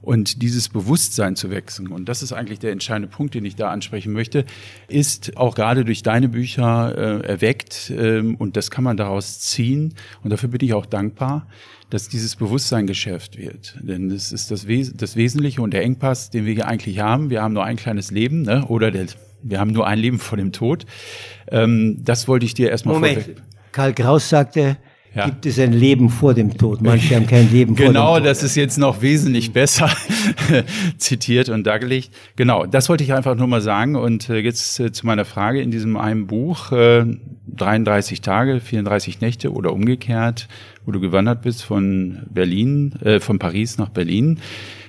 [0.02, 1.88] und dieses Bewusstsein zu wechseln.
[1.88, 4.44] Und das ist eigentlich der entscheidende Punkt, den ich da ansprechen möchte,
[4.88, 7.92] ist auch gerade durch deine Bücher äh, erweckt.
[7.94, 9.94] Ähm, und das kann man daraus ziehen.
[10.22, 11.46] Und dafür bin ich auch dankbar,
[11.90, 13.76] dass dieses Bewusstsein geschärft wird.
[13.82, 17.30] Denn das ist das, Wes das Wesentliche und der Engpass, den wir hier eigentlich haben.
[17.30, 18.64] Wir haben nur ein kleines Leben, ne?
[18.66, 19.06] oder der,
[19.42, 20.86] wir haben nur ein Leben vor dem Tod.
[21.48, 23.22] Ähm, das wollte ich dir erstmal Moment.
[23.22, 23.42] Vorweg.
[23.72, 24.76] Karl Kraus sagte,
[25.14, 25.26] ja.
[25.26, 26.82] gibt es ein Leben vor dem Tod.
[26.82, 28.16] Manche haben kein Leben vor genau, dem Tod.
[28.16, 29.90] Genau, das ist jetzt noch wesentlich besser
[30.98, 32.10] zitiert und dargelegt.
[32.36, 33.96] Genau, das wollte ich einfach nur mal sagen.
[33.96, 37.04] Und äh, jetzt äh, zu meiner Frage in diesem einen Buch, äh,
[37.46, 40.48] 33 Tage, 34 Nächte oder umgekehrt,
[40.84, 44.38] wo du gewandert bist von Berlin, äh, von Paris nach Berlin.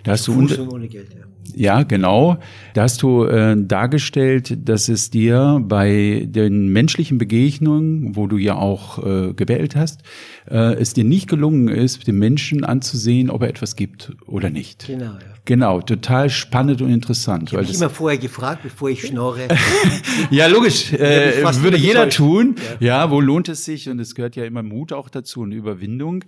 [0.04, 1.26] Da hast du ohne Geld, ja.
[1.54, 2.38] Ja, genau.
[2.74, 8.56] Da hast du äh, dargestellt, dass es dir bei den menschlichen Begegnungen, wo du ja
[8.56, 10.02] auch äh, gewählt hast,
[10.49, 14.88] äh, es dir nicht gelungen ist, dem Menschen anzusehen, ob er etwas gibt oder nicht.
[14.88, 15.20] Genau, ja.
[15.45, 17.49] Genau, total spannend und interessant.
[17.49, 19.47] Ich habe mich immer vorher gefragt, bevor ich schnorre.
[20.30, 22.56] ja, logisch, äh, würde jeder tun.
[22.80, 22.88] Ja.
[22.88, 23.89] ja, wo lohnt es sich?
[23.89, 26.24] Und es gehört ja immer Mut auch dazu und Überwindung.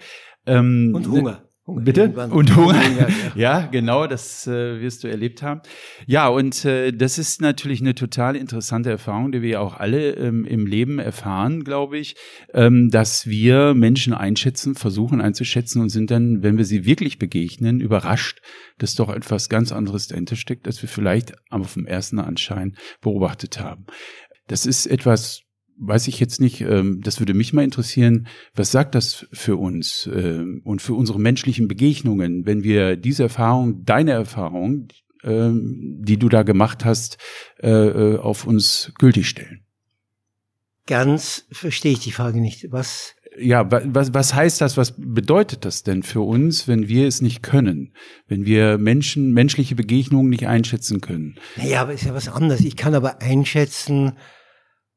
[0.47, 1.43] Ähm, und Hunger.
[1.65, 2.09] Hunger Bitte?
[2.09, 2.83] Und Hunger.
[2.83, 3.35] Hunger ja.
[3.35, 3.67] ja.
[3.67, 5.61] genau, das äh, wirst du erlebt haben.
[6.05, 10.43] Ja, und äh, das ist natürlich eine total interessante Erfahrung, die wir auch alle ähm,
[10.43, 12.15] im Leben erfahren, glaube ich,
[12.53, 17.79] ähm, dass wir Menschen einschätzen, versuchen einzuschätzen und sind dann, wenn wir sie wirklich begegnen,
[17.79, 18.41] überrascht,
[18.77, 23.61] dass doch etwas ganz anderes dahinter steckt, als wir vielleicht auf dem ersten Anschein beobachtet
[23.61, 23.85] haben.
[24.47, 25.42] Das ist etwas
[25.77, 30.09] weiß ich jetzt nicht, ähm, das würde mich mal interessieren, was sagt das für uns
[30.13, 34.87] ähm, und für unsere menschlichen Begegnungen, wenn wir diese Erfahrung, deine Erfahrung,
[35.23, 37.17] ähm, die du da gemacht hast,
[37.61, 39.65] äh, äh, auf uns gültig stellen?
[40.85, 42.71] Ganz verstehe ich die Frage nicht.
[42.71, 43.15] Was?
[43.39, 44.77] Ja, was, was heißt das?
[44.77, 47.93] Was bedeutet das denn für uns, wenn wir es nicht können?
[48.27, 51.35] Wenn wir Menschen, menschliche Begegnungen nicht einschätzen können?
[51.55, 52.61] Naja, aber ist ja was anderes.
[52.61, 54.17] Ich kann aber einschätzen,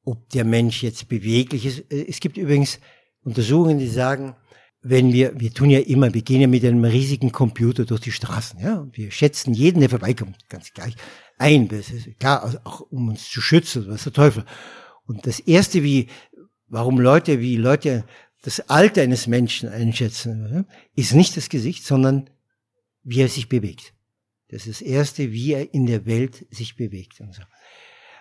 [0.07, 1.92] ob der Mensch jetzt beweglich ist.
[1.92, 2.80] Äh, es gibt übrigens
[3.22, 4.34] Untersuchungen, die sagen,
[4.80, 8.12] wenn wir, wir tun ja immer, wir gehen ja mit einem riesigen Computer durch die
[8.12, 10.94] Straßen, ja, und wir schätzen jeden, der vorbeikommt, ganz gleich
[11.38, 14.44] ein, das ist klar, also auch um uns zu schützen, was der Teufel.
[15.07, 16.07] Und das erste, wie,
[16.68, 18.04] warum Leute, wie Leute
[18.42, 22.30] das Alter eines Menschen einschätzen, ist nicht das Gesicht, sondern
[23.02, 23.92] wie er sich bewegt.
[24.48, 27.42] Das ist das erste, wie er in der Welt sich bewegt und so.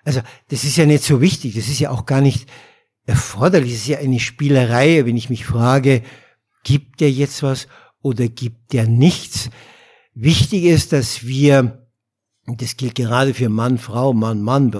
[0.06, 2.48] Also das ist ja nicht so wichtig, das ist ja auch gar nicht
[3.06, 6.04] erforderlich, das ist ja eine Spielerei, wenn ich mich frage,
[6.64, 7.68] gibt der jetzt was
[8.02, 9.50] oder gibt der nichts?
[10.14, 11.88] Wichtig ist, dass wir,
[12.46, 14.72] das gilt gerade für Mann, Frau, Mann, Mann,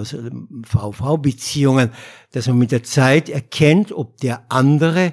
[0.64, 1.90] Frau, Frau Beziehungen,
[2.30, 5.12] dass man mit der Zeit erkennt, ob der andere,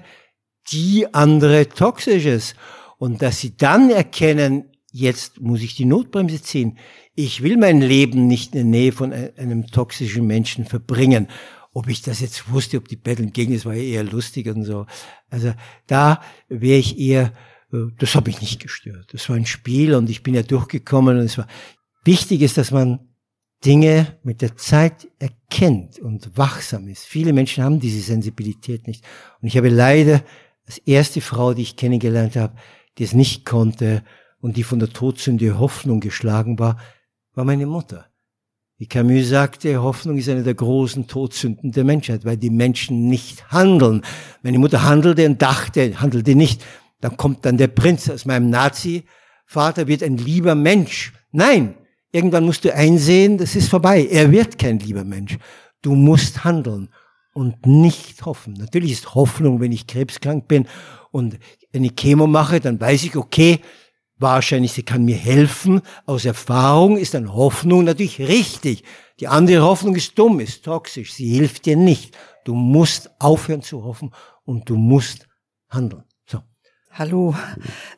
[0.71, 2.55] die andere toxisch ist.
[2.99, 6.77] Und dass sie dann erkennen, jetzt muss ich die Notbremse ziehen.
[7.15, 11.27] Ich will mein Leben nicht in der Nähe von einem toxischen Menschen verbringen.
[11.73, 14.85] Ob ich das jetzt wusste, ob die betteln gegen, das war eher lustig und so.
[15.31, 15.53] Also
[15.87, 17.33] da wäre ich eher,
[17.73, 19.09] äh, das hat mich nicht gestört.
[19.11, 21.47] Das war ein Spiel und ich bin ja durchgekommen und es war
[22.05, 22.99] wichtig ist, dass man
[23.65, 27.05] Dinge mit der Zeit erkennt und wachsam ist.
[27.05, 29.03] Viele Menschen haben diese Sensibilität nicht.
[29.41, 30.23] Und ich habe leider
[30.67, 32.55] als erste Frau, die ich kennengelernt habe,
[32.99, 34.03] die es nicht konnte,
[34.43, 36.77] und die von der Todsünde Hoffnung geschlagen war,
[37.33, 38.07] war meine Mutter.
[38.77, 43.53] Wie Camus sagte, Hoffnung ist eine der großen Todsünden der Menschheit, weil die Menschen nicht
[43.53, 44.01] handeln.
[44.41, 46.61] Meine Mutter handelte und dachte, handelte nicht.
[46.99, 51.13] Dann kommt dann der Prinz aus meinem Nazi-Vater, wird ein lieber Mensch.
[51.31, 51.75] Nein,
[52.11, 54.05] irgendwann musst du einsehen, das ist vorbei.
[54.11, 55.37] Er wird kein lieber Mensch.
[55.81, 56.89] Du musst handeln
[57.33, 58.55] und nicht hoffen.
[58.55, 60.67] Natürlich ist Hoffnung, wenn ich krebskrank bin
[61.11, 61.39] und
[61.73, 63.61] eine Chemo mache, dann weiß ich, okay,
[64.23, 65.81] wahrscheinlich, sie kann mir helfen.
[66.07, 68.83] Aus Erfahrung ist dann Hoffnung natürlich richtig.
[69.19, 71.13] Die andere Hoffnung ist dumm, ist toxisch.
[71.13, 72.17] Sie hilft dir nicht.
[72.43, 74.11] Du musst aufhören zu hoffen
[74.43, 75.27] und du musst
[75.69, 76.03] handeln.
[76.25, 76.39] So.
[76.91, 77.35] Hallo.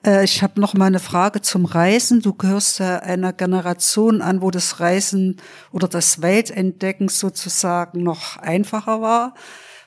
[0.06, 2.22] Äh, ich habe noch mal eine Frage zum Reisen.
[2.22, 5.38] Du gehörst einer Generation an, wo das Reisen
[5.72, 9.34] oder das Weltentdecken sozusagen noch einfacher war.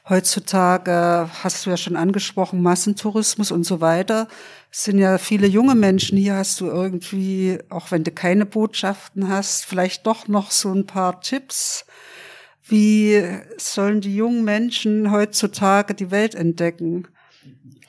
[0.08, 4.26] Heutzutage hast du ja schon angesprochen, Massentourismus und so weiter.
[4.70, 6.36] Es sind ja viele junge Menschen hier.
[6.36, 11.20] Hast du irgendwie, auch wenn du keine Botschaften hast, vielleicht doch noch so ein paar
[11.20, 11.84] Tipps?
[12.64, 13.22] Wie
[13.58, 17.08] sollen die jungen Menschen heutzutage die Welt entdecken?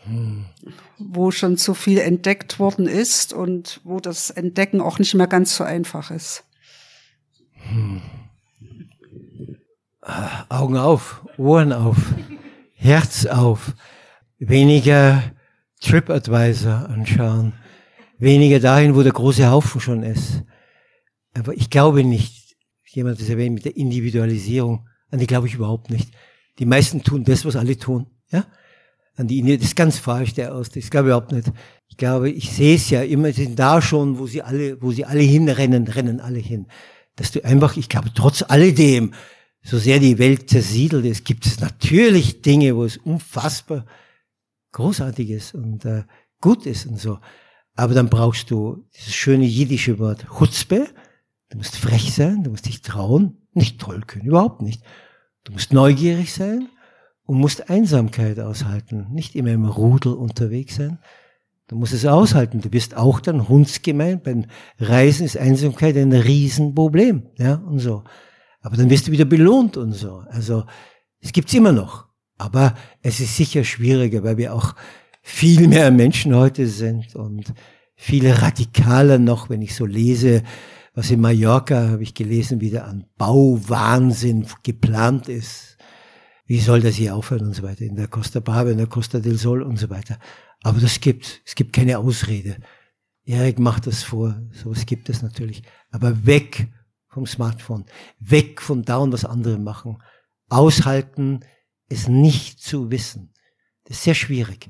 [0.03, 0.45] Hm.
[0.97, 5.55] Wo schon so viel entdeckt worden ist und wo das Entdecken auch nicht mehr ganz
[5.55, 6.43] so einfach ist.
[7.53, 8.01] Hm.
[10.49, 11.97] Augen auf, Ohren auf,
[12.73, 13.73] Herz auf,
[14.39, 15.23] weniger
[15.81, 17.53] TripAdvisor anschauen,
[18.17, 20.43] weniger dahin, wo der große Haufen schon ist.
[21.33, 22.55] Aber ich glaube nicht,
[22.85, 26.11] jemand hat es erwähnt mit der Individualisierung, an die glaube ich überhaupt nicht.
[26.59, 28.45] Die meisten tun das, was alle tun, ja?
[29.15, 31.51] An die, das ist ganz falsch, der aus, das glaube ich überhaupt nicht.
[31.87, 34.91] Ich glaube, ich sehe es ja immer, sie sind da schon, wo sie alle, wo
[34.91, 36.67] sie alle hinrennen, rennen alle hin.
[37.17, 39.13] Dass du einfach, ich glaube, trotz alledem,
[39.69, 43.85] so sehr die Welt zersiedelt ist, gibt es natürlich Dinge, wo es unfassbar
[44.71, 46.03] großartig ist und äh,
[46.41, 47.19] gut ist und so.
[47.75, 50.87] Aber dann brauchst du dieses schöne jiddische Wort Chutzpe.
[51.49, 54.81] Du musst frech sein, du musst dich trauen, nicht toll können, überhaupt nicht.
[55.43, 56.67] Du musst neugierig sein
[57.25, 60.97] und musst Einsamkeit aushalten, nicht immer im Rudel unterwegs sein.
[61.67, 62.61] Du musst es aushalten.
[62.61, 64.21] Du bist auch dann hundsgemein.
[64.23, 64.45] Beim
[64.79, 68.03] Reisen ist Einsamkeit ein Riesenproblem, ja, und so.
[68.61, 70.23] Aber dann wirst du wieder belohnt und so.
[70.29, 70.65] Also
[71.19, 72.07] es gibt's immer noch.
[72.37, 74.75] Aber es ist sicher schwieriger, weil wir auch
[75.21, 77.53] viel mehr Menschen heute sind und
[77.95, 80.43] viel radikaler noch, wenn ich so lese,
[80.93, 85.77] was in Mallorca, habe ich gelesen, wieder an Bauwahnsinn geplant ist.
[86.45, 89.19] Wie soll das hier aufhören und so weiter, in der Costa Brava, in der Costa
[89.19, 90.17] del Sol und so weiter.
[90.63, 92.57] Aber das gibt, es gibt keine Ausrede.
[93.23, 95.61] Erik macht das vor, sowas gibt es natürlich.
[95.91, 96.67] Aber weg
[97.09, 97.85] vom Smartphone,
[98.19, 100.01] weg von dauernd was andere machen,
[100.47, 101.41] aushalten,
[101.89, 103.33] es nicht zu wissen.
[103.85, 104.69] Das ist sehr schwierig.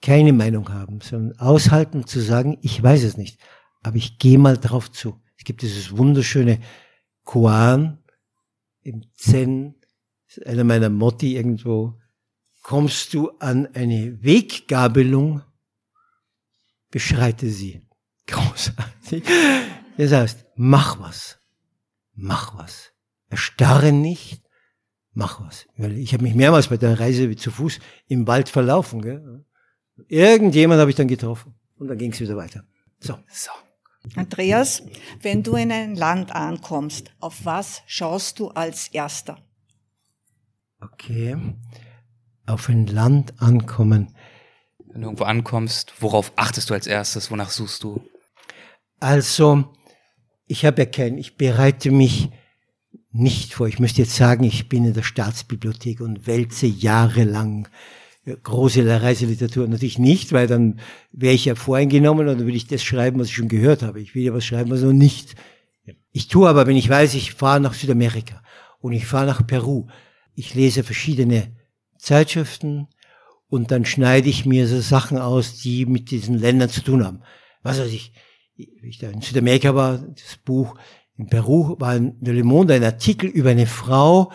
[0.00, 3.38] Keine Meinung haben, sondern aushalten zu sagen, ich weiß es nicht,
[3.82, 5.20] aber ich gehe mal drauf zu.
[5.38, 6.60] Es gibt dieses wunderschöne
[7.24, 8.02] Koan
[8.82, 9.76] im Zen,
[10.44, 12.00] einer meiner Motti irgendwo.
[12.62, 15.42] Kommst du an eine Weggabelung,
[16.90, 17.82] beschreite sie.
[18.26, 19.24] Großartig.
[19.96, 21.38] Das heißt, mach was.
[22.14, 22.92] Mach was.
[23.28, 24.42] Erstarre nicht.
[25.12, 25.66] Mach was.
[25.76, 27.78] Ich habe mich mehrmals bei der Reise zu Fuß
[28.08, 29.02] im Wald verlaufen.
[29.02, 29.44] Gell?
[30.08, 31.54] Irgendjemand habe ich dann getroffen.
[31.76, 32.64] Und dann ging es wieder weiter.
[33.00, 33.18] So.
[33.28, 33.50] so.
[34.16, 34.82] Andreas,
[35.20, 39.38] wenn du in ein Land ankommst, auf was schaust du als Erster?
[40.80, 41.36] Okay.
[42.46, 44.14] Auf ein Land ankommen.
[44.78, 47.30] Wenn du irgendwo ankommst, worauf achtest du als erstes?
[47.30, 48.02] Wonach suchst du?
[48.98, 49.72] Also,
[50.52, 52.28] ich habe ja kein, ich bereite mich
[53.10, 53.68] nicht vor.
[53.68, 57.68] Ich müsste jetzt sagen, ich bin in der Staatsbibliothek und wälze jahrelang
[58.26, 59.66] große Reiseliteratur.
[59.66, 60.78] Natürlich nicht, weil dann
[61.10, 63.98] wäre ich ja voreingenommen und dann würde ich das schreiben, was ich schon gehört habe.
[64.02, 65.36] Ich will ja was schreiben, was noch nicht.
[66.12, 68.42] Ich tue aber, wenn ich weiß, ich fahre nach Südamerika
[68.80, 69.86] und ich fahre nach Peru.
[70.34, 71.56] Ich lese verschiedene
[71.96, 72.88] Zeitschriften
[73.48, 77.22] und dann schneide ich mir so Sachen aus, die mit diesen Ländern zu tun haben.
[77.62, 78.12] Was weiß ich,
[78.82, 80.76] ich da in Südamerika war, das Buch
[81.16, 84.32] in Peru war in Le Monde ein Artikel über eine Frau,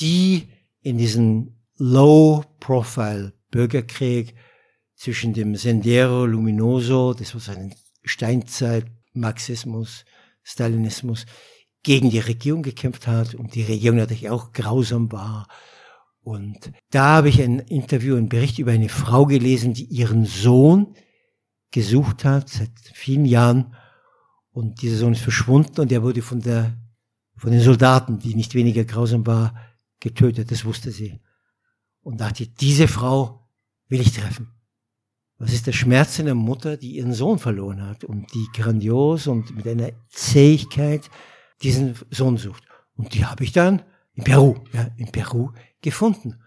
[0.00, 0.48] die
[0.80, 4.34] in diesem Low-Profile-Bürgerkrieg
[4.94, 7.74] zwischen dem Sendero Luminoso, das war so ein
[8.04, 10.04] Steinzeit-Marxismus,
[10.42, 11.24] Stalinismus,
[11.82, 15.48] gegen die Regierung gekämpft hat und die Regierung natürlich auch grausam war.
[16.22, 20.94] Und da habe ich ein Interview, einen Bericht über eine Frau gelesen, die ihren Sohn
[21.72, 23.74] gesucht hat seit vielen Jahren
[24.52, 26.76] und dieser Sohn ist verschwunden und er wurde von der
[27.36, 29.56] von den Soldaten, die nicht weniger grausam war,
[29.98, 30.52] getötet.
[30.52, 31.18] Das wusste sie
[32.02, 33.48] und dachte, diese Frau
[33.88, 34.52] will ich treffen.
[35.38, 39.56] Was ist der Schmerz einer Mutter, die ihren Sohn verloren hat und die grandios und
[39.56, 41.10] mit einer Zähigkeit
[41.62, 42.62] diesen Sohn sucht.
[42.94, 43.82] Und die habe ich dann
[44.14, 45.50] in Peru, ja, in Peru
[45.80, 46.41] gefunden.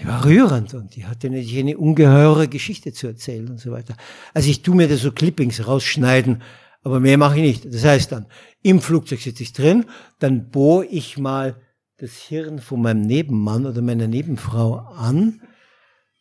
[0.00, 3.96] Die war rührend und die hatte natürlich eine ungeheure Geschichte zu erzählen und so weiter.
[4.34, 6.42] Also ich tue mir da so Clippings rausschneiden,
[6.82, 7.74] aber mehr mache ich nicht.
[7.74, 8.26] Das heißt dann,
[8.62, 9.86] im Flugzeug sitze ich drin,
[10.18, 11.56] dann bohre ich mal
[11.98, 15.40] das Hirn von meinem Nebenmann oder meiner Nebenfrau an.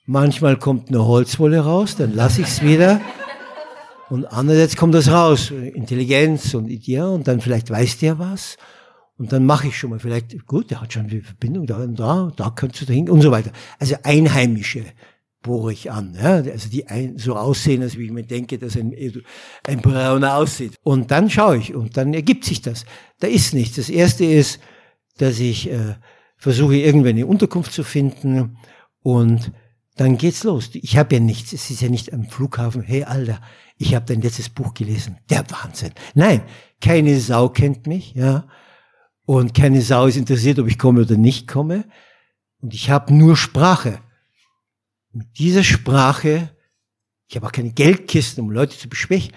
[0.06, 3.02] Manchmal kommt eine Holzwolle raus, dann lasse ich es wieder.
[4.10, 8.58] Und andererseits kommt das raus, Intelligenz und Idee, und dann vielleicht weiß der was.
[9.18, 11.98] Und dann mache ich schon mal vielleicht, gut, der hat schon eine Verbindung da und
[11.98, 13.52] da, da kannst du da hin und so weiter.
[13.80, 14.84] Also einheimische
[15.42, 16.18] bohre ich an.
[16.22, 16.36] Ja?
[16.36, 18.94] Also die ein, so aussehen, als wie ich mir denke, dass ein,
[19.68, 20.76] ein Brauner aussieht.
[20.84, 22.86] Und dann schaue ich und dann ergibt sich das.
[23.20, 23.78] Da ist nichts.
[23.78, 24.60] Das erste ist,
[25.18, 25.96] dass ich äh,
[26.36, 28.58] versuche, irgendwann eine Unterkunft zu finden
[29.02, 29.52] und
[29.96, 30.72] dann geht's los.
[30.74, 31.54] Ich habe ja nichts.
[31.54, 33.40] Es ist ja nicht am Flughafen, hey Alter,
[33.78, 35.20] ich habe dein letztes Buch gelesen.
[35.30, 35.92] Der Wahnsinn.
[36.16, 36.42] Nein,
[36.82, 38.46] keine Sau kennt mich, ja.
[39.26, 41.86] Und keine Sau ist interessiert, ob ich komme oder nicht komme.
[42.62, 44.00] Und ich habe nur Sprache.
[45.12, 46.56] Mit dieser Sprache,
[47.28, 49.34] ich habe auch keine Geldkisten, um Leute zu beschwächen,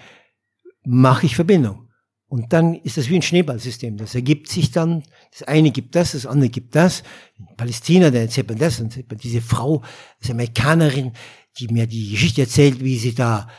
[0.83, 1.89] mache ich Verbindung.
[2.27, 3.97] Und dann ist das wie ein Schneeballsystem.
[3.97, 7.01] Das ergibt sich dann, das eine gibt das, das andere gibt das.
[7.37, 9.83] In Palästina, da erzählt man das, und erzählt man diese Frau,
[10.19, 11.13] das Amerikanerin,
[11.57, 13.49] die mir die Geschichte erzählt, wie sie da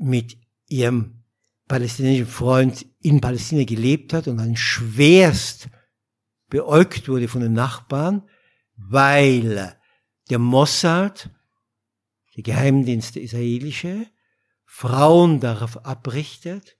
[0.00, 0.36] mit
[0.68, 1.23] ihrem
[1.66, 5.68] palästinensischen Freund in Palästina gelebt hat und dann schwerst
[6.48, 8.22] beäugt wurde von den Nachbarn,
[8.76, 9.76] weil
[10.30, 11.30] der Mossad,
[12.36, 14.06] der Geheimdienst der israelische,
[14.64, 16.76] Frauen darauf abrichtet,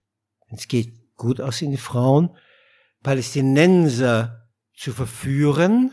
[0.48, 2.36] es geht gut aussehende Frauen,
[3.02, 5.92] Palästinenser zu verführen,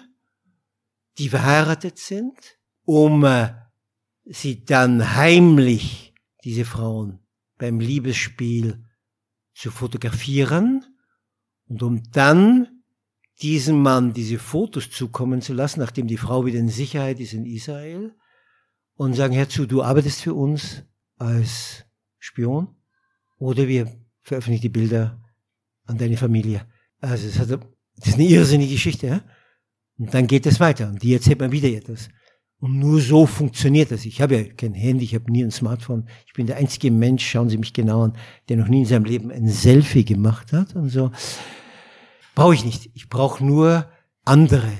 [1.18, 3.54] die verheiratet sind, um äh,
[4.26, 6.14] sie dann heimlich,
[6.44, 7.21] diese Frauen,
[7.62, 8.84] beim Liebesspiel
[9.54, 10.84] zu fotografieren
[11.68, 12.82] und um dann
[13.40, 17.46] diesem Mann diese Fotos zukommen zu lassen, nachdem die Frau wieder in Sicherheit ist in
[17.46, 18.16] Israel,
[18.96, 20.84] und sagen, Herr zu, du arbeitest für uns
[21.18, 21.86] als
[22.18, 22.76] Spion
[23.38, 25.24] oder wir veröffentlichen die Bilder
[25.86, 26.66] an deine Familie.
[27.00, 27.62] Also das, hat,
[27.96, 29.06] das ist eine irrsinnige Geschichte.
[29.08, 29.24] Ja?
[30.00, 32.10] Und dann geht es weiter und die erzählt man wieder etwas.
[32.62, 34.06] Und nur so funktioniert das.
[34.06, 36.08] Ich habe ja kein Handy, ich habe nie ein Smartphone.
[36.28, 38.14] Ich bin der einzige Mensch, schauen Sie mich genau an,
[38.50, 41.12] der noch nie in seinem Leben ein Selfie gemacht hat und so.
[42.36, 42.92] Brauche ich nicht.
[42.94, 43.88] Ich brauche nur
[44.26, 44.72] andere,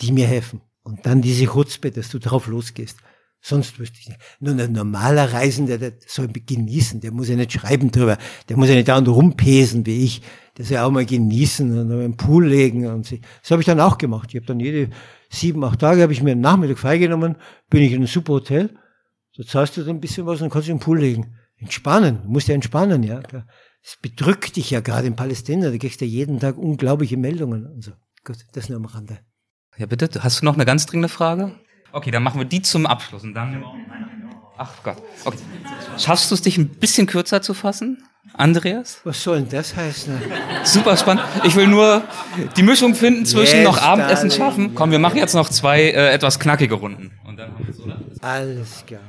[0.00, 0.60] die mir helfen.
[0.82, 2.98] Und dann diese Chutzpe, dass du drauf losgehst.
[3.40, 4.20] Sonst wüsste ich nicht.
[4.40, 8.18] Nur ein normaler Reisender, der soll genießen, der muss ja nicht schreiben drüber,
[8.50, 10.20] der muss ja nicht dauernd rumpesen wie ich,
[10.58, 13.16] der soll ja auch mal genießen und im Pool legen und so.
[13.40, 14.28] Das habe ich dann auch gemacht.
[14.30, 14.90] Ich habe dann jede
[15.30, 17.36] sieben, acht Tage habe ich mir einen Nachmittag freigenommen,
[17.70, 18.76] bin ich in ein super Hotel,
[19.36, 21.36] da zahlst du dann ein bisschen was und kannst dich im Pool legen.
[21.56, 23.22] Entspannen, du musst ja entspannen, ja.
[23.82, 27.66] Es bedrückt dich ja gerade in Palästina, da kriegst du ja jeden Tag unglaubliche Meldungen
[27.66, 27.92] und so.
[28.24, 29.20] Gut, das nur am Rande.
[29.78, 31.58] Ja, bitte, hast du noch eine ganz dringende Frage?
[31.92, 33.64] Okay, dann machen wir die zum Abschluss und dann.
[34.58, 34.98] Ach Gott.
[35.24, 35.38] Okay.
[35.96, 38.02] Schaffst du es, dich ein bisschen kürzer zu fassen,
[38.34, 39.00] Andreas?
[39.04, 40.20] Was soll denn das heißen?
[40.64, 41.24] Super spannend.
[41.44, 42.02] Ich will nur
[42.56, 44.44] die Mischung finden zwischen yes, noch Abendessen darling.
[44.44, 44.74] schaffen.
[44.74, 47.12] Komm, wir machen jetzt noch zwei äh, etwas knackige Runden.
[47.26, 48.00] Und dann haben wir oder?
[48.20, 49.02] Alles klar.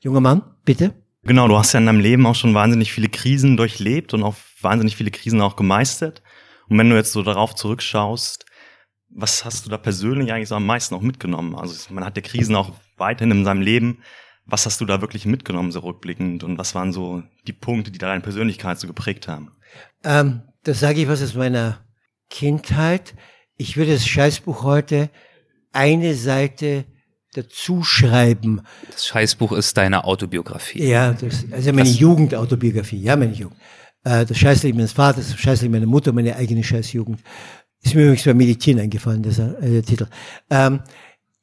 [0.00, 0.94] Junger Mann, bitte.
[1.22, 4.34] Genau, du hast ja in deinem Leben auch schon wahnsinnig viele Krisen durchlebt und auch
[4.60, 6.22] wahnsinnig viele Krisen auch gemeistert.
[6.68, 8.46] Und wenn du jetzt so darauf zurückschaust,
[9.10, 11.54] was hast du da persönlich eigentlich so am meisten auch mitgenommen?
[11.56, 14.02] Also man hat ja Krisen auch weiterhin in seinem Leben.
[14.50, 16.42] Was hast du da wirklich mitgenommen, so rückblickend?
[16.42, 19.52] Und was waren so die Punkte, die da deine Persönlichkeit so geprägt haben?
[20.04, 21.78] Ähm, das sage ich was aus meiner
[22.28, 23.14] Kindheit.
[23.56, 25.10] Ich würde das Scheißbuch heute
[25.72, 26.84] eine Seite
[27.34, 28.62] dazu schreiben.
[28.90, 30.82] Das Scheißbuch ist deine Autobiografie.
[30.82, 33.56] Ja, das, also meine das Jugendautobiografie, ja, meine Jugend.
[34.04, 37.20] Äh, das Scheißleben meines Vaters, das Scheißleben meiner Mutter, meine eigene Scheißjugend.
[37.82, 40.06] Ist mir übrigens beim Meditieren eingefallen, dieser äh, Titel.
[40.50, 40.80] Ähm,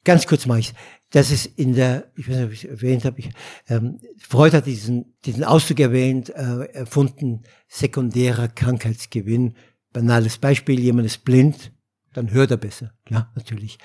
[0.04, 0.74] ganz kurz mache ich
[1.10, 3.30] Das ist in der, ich weiß nicht, ob ich es erwähnt habe, ich,
[3.68, 9.54] ähm, Freud hat diesen, diesen Ausdruck erwähnt, äh, erfunden, sekundärer Krankheitsgewinn.
[9.92, 11.72] Banales Beispiel, jemand ist blind,
[12.12, 12.92] dann hört er besser.
[13.08, 13.78] Ja, natürlich.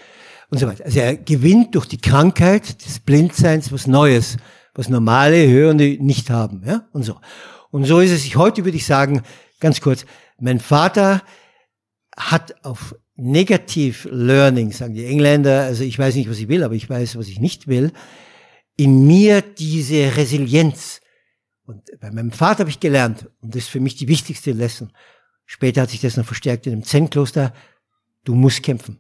[0.50, 0.84] Und so weiter.
[0.84, 4.38] Also er gewinnt durch die Krankheit des Blindseins was Neues,
[4.74, 6.64] was normale Hörende nicht haben.
[6.66, 7.20] Ja, und so.
[7.72, 8.36] Und so ist es.
[8.36, 9.24] Heute würde ich sagen,
[9.60, 10.06] ganz kurz,
[10.40, 11.24] mein Vater
[12.18, 16.74] hat auf Negative Learning, sagen die Engländer, also ich weiß nicht, was ich will, aber
[16.74, 17.92] ich weiß, was ich nicht will,
[18.76, 21.02] in mir diese Resilienz.
[21.66, 24.92] Und bei meinem Vater habe ich gelernt, und das ist für mich die wichtigste Lesson.
[25.46, 27.54] Später hat sich das noch verstärkt in einem Zen-Kloster.
[28.24, 29.00] Du musst kämpfen.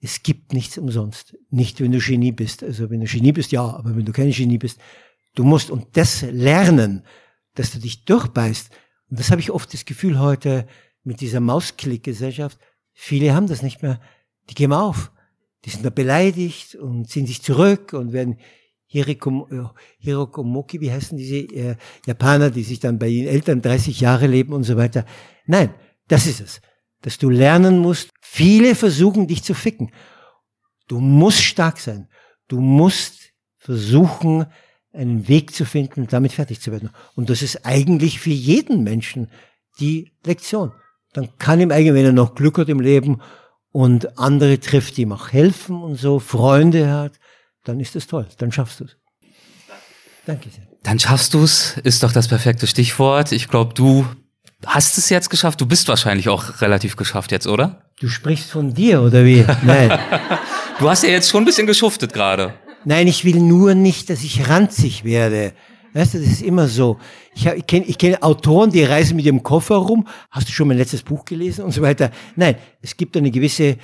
[0.00, 1.36] Es gibt nichts umsonst.
[1.50, 2.62] Nicht, wenn du Genie bist.
[2.62, 4.78] Also wenn du Genie bist, ja, aber wenn du kein Genie bist,
[5.34, 7.04] du musst und das lernen,
[7.54, 8.70] dass du dich durchbeißt.
[9.10, 10.66] Und das habe ich oft das Gefühl heute,
[11.02, 12.58] mit dieser Mausklick-Gesellschaft,
[12.98, 14.00] viele haben das nicht mehr.
[14.50, 15.12] Die geben auf.
[15.64, 18.38] Die sind da beleidigt und ziehen sich zurück und werden
[18.86, 19.64] Hiroko, äh,
[19.98, 21.76] Hirokomoki, wie heißen diese äh,
[22.06, 25.04] Japaner, die sich dann bei ihren Eltern 30 Jahre leben und so weiter.
[25.46, 25.72] Nein,
[26.08, 26.60] das ist es.
[27.02, 29.92] Dass du lernen musst, viele versuchen dich zu ficken.
[30.88, 32.08] Du musst stark sein.
[32.48, 34.46] Du musst versuchen,
[34.92, 36.90] einen Weg zu finden, damit fertig zu werden.
[37.14, 39.30] Und das ist eigentlich für jeden Menschen
[39.78, 40.72] die Lektion
[41.12, 43.20] dann kann ihm eigentlich, wenn er noch Glück hat im Leben
[43.72, 47.12] und andere trifft, die ihm auch helfen und so, Freunde hat,
[47.64, 48.96] dann ist das toll, dann schaffst du es.
[50.26, 50.68] Danke sehr.
[50.82, 53.32] Dann schaffst du's, ist doch das perfekte Stichwort.
[53.32, 54.06] Ich glaube, du
[54.66, 55.60] hast es jetzt geschafft.
[55.60, 57.82] Du bist wahrscheinlich auch relativ geschafft jetzt, oder?
[58.00, 59.44] Du sprichst von dir, oder wie?
[59.62, 59.98] Nein.
[60.78, 62.54] Du hast ja jetzt schon ein bisschen geschuftet gerade.
[62.84, 65.52] Nein, ich will nur nicht, dass ich ranzig werde.
[65.94, 66.98] Weißt du, das ist immer so.
[67.34, 70.06] Ich, hab- ich kenne ich kenn Autoren, die reisen mit ihrem Koffer rum.
[70.30, 72.10] Hast du schon mein letztes Buch gelesen und so weiter?
[72.36, 73.76] Nein, es gibt eine gewisse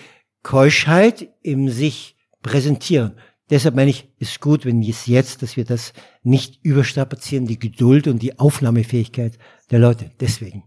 [0.43, 3.19] Keuschheit im sich präsentieren.
[3.51, 5.93] Deshalb meine ich, ist gut, wenn es jetzt, dass wir das
[6.23, 9.39] nicht überstrapazieren, die Geduld und die Aufnahmefähigkeit
[9.71, 10.11] der Leute.
[10.21, 10.65] Deswegen.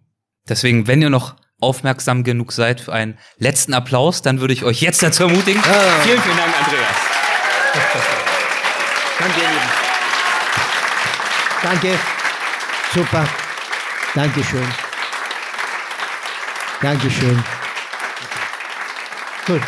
[0.48, 4.82] Deswegen, wenn ihr noch aufmerksam genug seid für einen letzten Applaus, dann würde ich euch
[4.82, 5.62] jetzt dazu ermutigen.
[5.62, 6.96] Vielen, vielen Dank, Andreas.
[9.20, 9.87] Danke, ihr Lieben.
[11.70, 12.00] Danke.
[12.94, 13.28] Super.
[14.16, 14.68] Dankeschön.
[16.82, 17.44] Dankeschön.
[19.46, 19.62] Gut.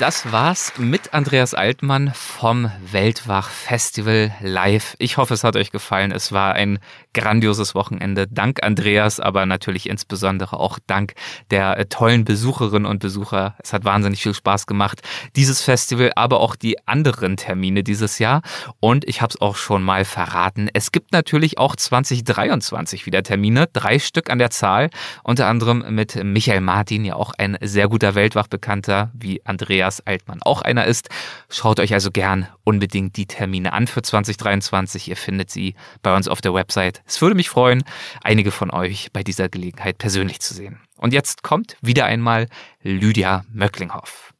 [0.00, 4.96] Das war's mit Andreas Altmann vom Weltwach Festival live.
[4.98, 6.10] Ich hoffe, es hat euch gefallen.
[6.10, 6.78] Es war ein
[7.12, 8.26] grandioses Wochenende.
[8.26, 11.12] Dank Andreas, aber natürlich insbesondere auch dank
[11.50, 13.56] der äh, tollen Besucherinnen und Besucher.
[13.58, 15.02] Es hat wahnsinnig viel Spaß gemacht.
[15.36, 18.40] Dieses Festival, aber auch die anderen Termine dieses Jahr.
[18.80, 20.70] Und ich habe es auch schon mal verraten.
[20.72, 23.68] Es gibt natürlich auch 2023 wieder Termine.
[23.70, 24.88] Drei Stück an der Zahl.
[25.24, 30.62] Unter anderem mit Michael Martin, ja auch ein sehr guter Weltwachbekannter, wie Andreas Altmann auch
[30.62, 31.08] einer ist.
[31.48, 35.08] Schaut euch also gern unbedingt die Termine an für 2023.
[35.08, 37.02] Ihr findet sie bei uns auf der Website.
[37.04, 37.82] Es würde mich freuen,
[38.22, 40.78] einige von euch bei dieser Gelegenheit persönlich zu sehen.
[40.96, 42.46] Und jetzt kommt wieder einmal
[42.82, 44.32] Lydia Möcklinghoff.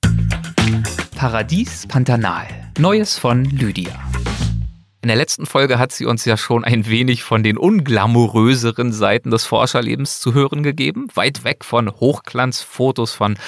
[1.17, 2.47] Paradies Pantanal.
[2.79, 3.93] Neues von Lydia.
[5.03, 9.31] In der letzten Folge hat sie uns ja schon ein wenig von den unglamouröseren Seiten
[9.31, 13.39] des Forscherlebens zu hören gegeben, weit weg von Hochglanzfotos von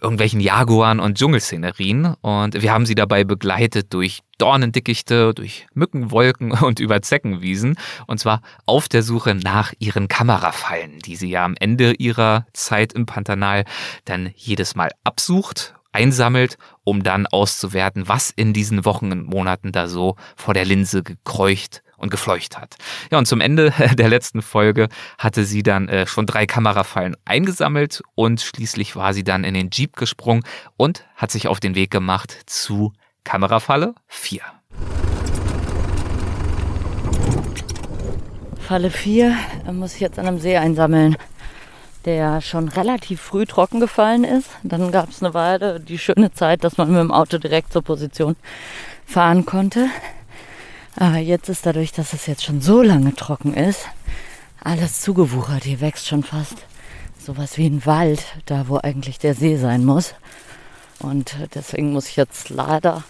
[0.00, 2.14] irgendwelchen Jaguaren und Dschungelszenerien.
[2.22, 7.76] Und wir haben sie dabei begleitet durch Dornendickichte, durch Mückenwolken und über Zeckenwiesen.
[8.06, 12.94] Und zwar auf der Suche nach ihren Kamerafallen, die sie ja am Ende ihrer Zeit
[12.94, 13.66] im Pantanal
[14.06, 19.88] dann jedes Mal absucht einsammelt, um dann auszuwerten, was in diesen Wochen und Monaten da
[19.88, 22.76] so vor der Linse gekreucht und gefleucht hat.
[23.10, 24.88] Ja, und zum Ende der letzten Folge
[25.18, 29.70] hatte sie dann äh, schon drei Kamerafallen eingesammelt und schließlich war sie dann in den
[29.70, 30.42] Jeep gesprungen
[30.76, 32.92] und hat sich auf den Weg gemacht zu
[33.24, 34.40] Kamerafalle 4.
[38.58, 39.36] Falle 4
[39.72, 41.16] muss ich jetzt an einem See einsammeln,
[42.04, 44.48] der schon relativ früh trocken gefallen ist.
[44.62, 47.82] Dann gab es eine Weile die schöne Zeit, dass man mit dem Auto direkt zur
[47.82, 48.36] Position
[49.06, 49.88] fahren konnte.
[50.96, 53.86] Aber jetzt ist dadurch, dass es jetzt schon so lange trocken ist,
[54.62, 55.64] alles zugewuchert.
[55.64, 56.66] Hier wächst schon fast
[57.18, 60.14] sowas wie ein Wald, da wo eigentlich der See sein muss.
[60.98, 63.02] Und deswegen muss ich jetzt leider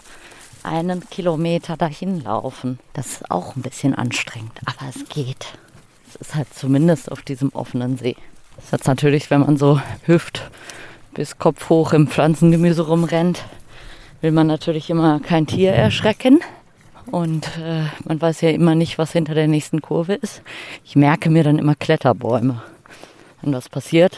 [0.63, 2.79] einen Kilometer dahin laufen.
[2.93, 5.47] Das ist auch ein bisschen anstrengend, aber es geht.
[6.07, 8.15] Es ist halt zumindest auf diesem offenen See.
[8.57, 10.49] Das jetzt natürlich, wenn man so hüft
[11.13, 13.45] bis Kopf hoch im Pflanzengemüse rumrennt,
[14.21, 16.41] will man natürlich immer kein Tier erschrecken.
[17.11, 20.41] Und äh, man weiß ja immer nicht, was hinter der nächsten Kurve ist.
[20.85, 22.63] Ich merke mir dann immer Kletterbäume.
[23.41, 24.17] Wenn das passiert,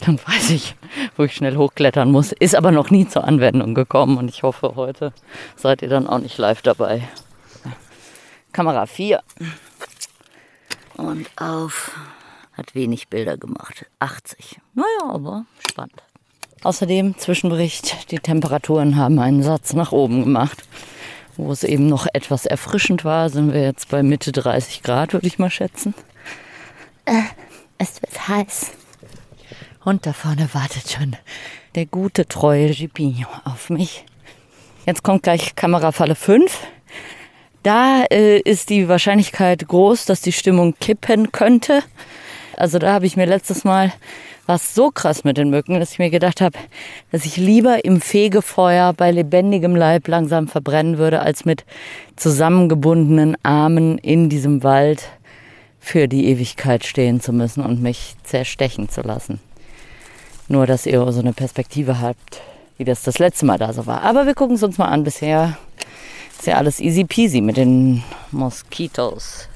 [0.00, 0.76] dann weiß ich,
[1.16, 2.32] wo ich schnell hochklettern muss.
[2.32, 5.12] Ist aber noch nie zur Anwendung gekommen und ich hoffe, heute
[5.56, 7.08] seid ihr dann auch nicht live dabei.
[8.52, 9.22] Kamera 4.
[10.96, 11.92] Und auf.
[12.56, 13.86] Hat wenig Bilder gemacht.
[13.98, 14.60] 80.
[14.74, 16.02] Naja, aber spannend.
[16.62, 20.64] Außerdem, Zwischenbericht, die Temperaturen haben einen Satz nach oben gemacht.
[21.36, 25.26] Wo es eben noch etwas erfrischend war, sind wir jetzt bei Mitte 30 Grad, würde
[25.26, 25.94] ich mal schätzen.
[27.04, 27.22] Äh,
[27.76, 28.72] es wird heiß.
[29.84, 31.16] Und da vorne wartet schon
[31.74, 34.04] der gute, treue Gipino auf mich.
[34.86, 36.58] Jetzt kommt gleich Kamerafalle 5.
[37.62, 41.82] Da äh, ist die Wahrscheinlichkeit groß, dass die Stimmung kippen könnte.
[42.58, 43.92] Also da habe ich mir letztes Mal
[44.46, 46.58] was so krass mit den Mücken, dass ich mir gedacht habe,
[47.12, 51.64] dass ich lieber im Fegefeuer bei lebendigem Leib langsam verbrennen würde, als mit
[52.16, 55.08] zusammengebundenen Armen in diesem Wald
[55.80, 59.40] für die Ewigkeit stehen zu müssen und mich zerstechen zu lassen.
[60.48, 62.42] Nur, dass ihr so eine Perspektive habt,
[62.76, 64.02] wie das das letzte Mal da so war.
[64.02, 65.04] Aber wir gucken es uns mal an.
[65.04, 65.56] Bisher
[66.38, 69.48] ist ja alles easy peasy mit den Moskitos.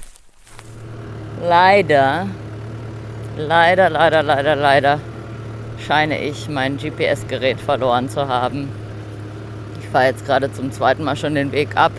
[1.41, 2.27] Leider,
[3.39, 4.99] leider, leider, leider, leider
[5.85, 8.69] scheine ich mein GPS-Gerät verloren zu haben.
[9.79, 11.91] Ich fahre jetzt gerade zum zweiten Mal schon den Weg ab.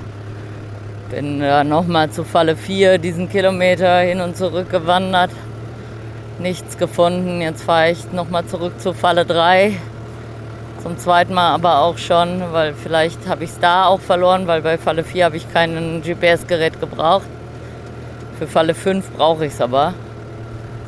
[1.11, 5.31] Bin ja nochmal zu Falle 4 diesen Kilometer hin und zurück gewandert.
[6.39, 7.41] Nichts gefunden.
[7.41, 9.73] Jetzt fahre ich nochmal zurück zu Falle 3.
[10.83, 14.63] Zum zweiten Mal aber auch schon, weil vielleicht habe ich es da auch verloren, weil
[14.63, 17.27] bei Falle 4 habe ich kein GPS-Gerät gebraucht.
[18.39, 19.95] Für Falle 5 brauche ich es aber.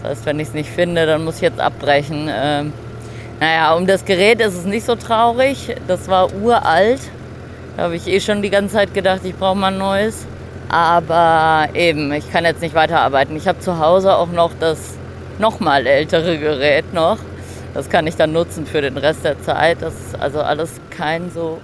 [0.03, 2.29] Das heißt, wenn ich es nicht finde, dann muss ich jetzt abbrechen.
[2.31, 2.73] Ähm,
[3.41, 5.75] naja, um das Gerät ist es nicht so traurig.
[5.89, 7.01] Das war uralt.
[7.77, 10.27] Da habe ich eh schon die ganze Zeit gedacht, ich brauche mal ein neues.
[10.69, 13.37] Aber eben, ich kann jetzt nicht weiterarbeiten.
[13.37, 14.95] Ich habe zu Hause auch noch das
[15.39, 17.19] nochmal ältere Gerät noch.
[17.75, 19.81] Das kann ich dann nutzen für den Rest der Zeit.
[19.81, 21.59] Das ist also alles kein so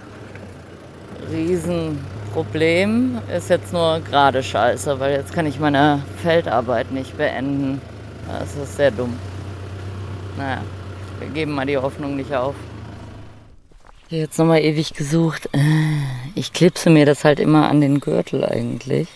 [1.30, 3.18] Riesenproblem.
[3.34, 7.80] Ist jetzt nur gerade scheiße, weil jetzt kann ich meine Feldarbeit nicht beenden.
[8.28, 9.18] Das ist sehr dumm.
[10.36, 10.62] Naja,
[11.18, 12.54] wir geben mal die Hoffnung nicht auf.
[14.10, 15.48] Jetzt nochmal ewig gesucht.
[15.52, 15.58] Äh,
[16.34, 19.08] ich klipse mir das halt immer an den Gürtel eigentlich.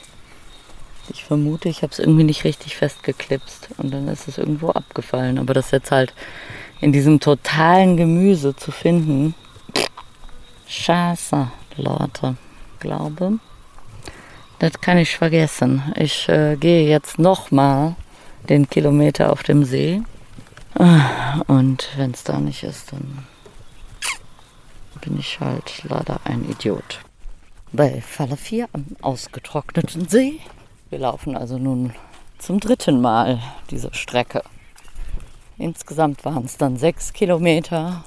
[1.09, 5.39] Ich vermute, ich habe es irgendwie nicht richtig festgeklipst und dann ist es irgendwo abgefallen.
[5.39, 6.15] Aber das jetzt halt
[6.81, 9.35] in diesem totalen Gemüse zu finden.
[10.67, 12.37] Scheiße, Leute.
[12.81, 13.39] Glaube,
[14.59, 15.83] das kann ich vergessen.
[15.97, 17.95] Ich äh, gehe jetzt nochmal
[18.48, 20.02] den Kilometer auf dem See.
[21.47, 23.27] Und wenn es da nicht ist, dann
[25.01, 27.01] bin ich halt leider ein Idiot.
[27.73, 30.40] Bei Falle 4 am ausgetrockneten See.
[30.90, 31.93] Wir laufen also nun
[32.39, 33.40] zum dritten Mal
[33.70, 34.43] diese Strecke.
[35.59, 38.05] Insgesamt waren es dann sechs Kilometer,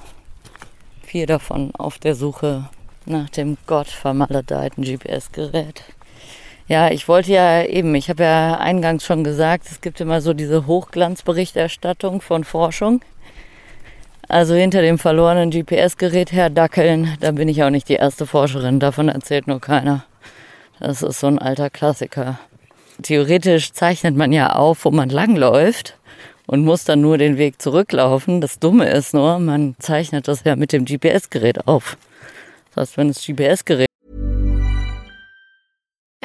[1.02, 2.68] vier davon auf der Suche
[3.06, 5.82] nach dem gottvermaledeiten GPS-Gerät.
[6.68, 10.34] Ja, ich wollte ja eben, ich habe ja eingangs schon gesagt, es gibt immer so
[10.34, 13.02] diese Hochglanzberichterstattung von Forschung.
[14.28, 19.08] Also hinter dem verlorenen GPS-Gerät herdackeln, da bin ich auch nicht die erste Forscherin, davon
[19.08, 20.04] erzählt nur keiner.
[20.80, 22.40] Das ist so ein alter Klassiker.
[23.00, 25.96] Theoretisch zeichnet man ja auf, wo man langläuft
[26.46, 28.40] und muss dann nur den Weg zurücklaufen.
[28.40, 31.96] Das Dumme ist nur, man zeichnet das ja mit dem GPS-Gerät auf.
[32.74, 33.85] Das heißt, wenn das GPS-Gerät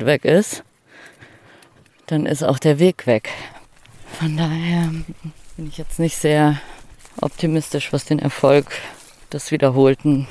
[0.00, 0.62] Weg ist,
[2.06, 3.30] dann ist auch der Weg weg.
[4.18, 4.90] Von daher
[5.56, 6.60] bin ich jetzt nicht sehr
[7.20, 8.66] optimistisch, was den Erfolg
[9.32, 10.28] des wiederholten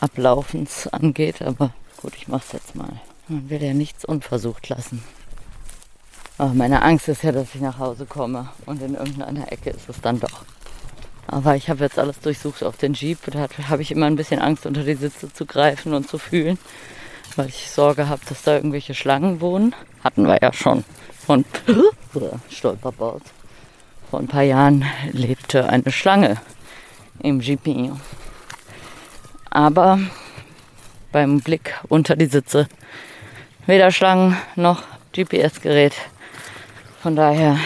[0.00, 3.00] Ablaufens angeht, aber gut, ich mach's jetzt mal.
[3.28, 5.02] Man will ja nichts unversucht lassen.
[6.38, 9.88] Aber meine Angst ist ja, dass ich nach Hause komme und in irgendeiner Ecke ist
[9.88, 10.44] es dann doch.
[11.26, 13.18] Aber ich habe jetzt alles durchsucht auf den Jeep.
[13.30, 16.58] Da habe ich immer ein bisschen Angst, unter die Sitze zu greifen und zu fühlen,
[17.36, 19.74] weil ich Sorge habe, dass da irgendwelche Schlangen wohnen.
[20.02, 20.84] Hatten wir ja schon.
[21.26, 21.44] Von
[22.50, 23.22] Stolperbaut.
[24.10, 26.36] Vor ein paar Jahren lebte eine Schlange
[27.22, 27.68] im Jeep.
[29.50, 29.98] Aber
[31.12, 32.68] beim Blick unter die Sitze
[33.66, 34.82] weder Schlangen noch
[35.12, 35.94] GPS-Gerät.
[37.02, 37.58] Von daher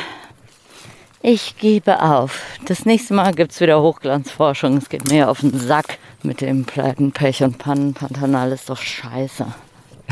[1.22, 2.42] ich gebe auf.
[2.66, 4.76] Das nächste Mal gibt es wieder Hochglanzforschung.
[4.76, 7.94] Es geht mir auf den Sack mit dem Pleiten, Pech und Pannen.
[7.94, 9.46] Pantanal ist doch scheiße.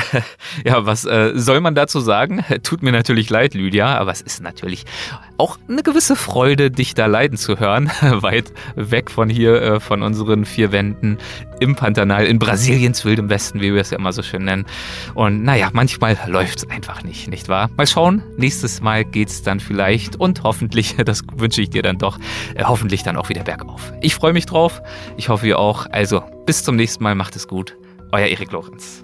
[0.64, 2.44] ja, was äh, soll man dazu sagen?
[2.62, 4.84] Tut mir natürlich leid, Lydia, aber es ist natürlich
[5.36, 10.02] auch eine gewisse Freude, dich da leiden zu hören, weit weg von hier, äh, von
[10.02, 11.18] unseren vier Wänden
[11.60, 14.66] im Pantanal, in Brasiliens wildem Westen, wie wir es ja immer so schön nennen.
[15.14, 17.70] Und naja, manchmal läuft es einfach nicht, nicht wahr?
[17.76, 21.98] Mal schauen, nächstes Mal geht es dann vielleicht und hoffentlich, das wünsche ich dir dann
[21.98, 22.18] doch,
[22.54, 23.92] äh, hoffentlich dann auch wieder bergauf.
[24.00, 24.82] Ich freue mich drauf,
[25.16, 25.86] ich hoffe ihr auch.
[25.90, 27.76] Also bis zum nächsten Mal, macht es gut.
[28.12, 29.02] Euer Erik Lorenz.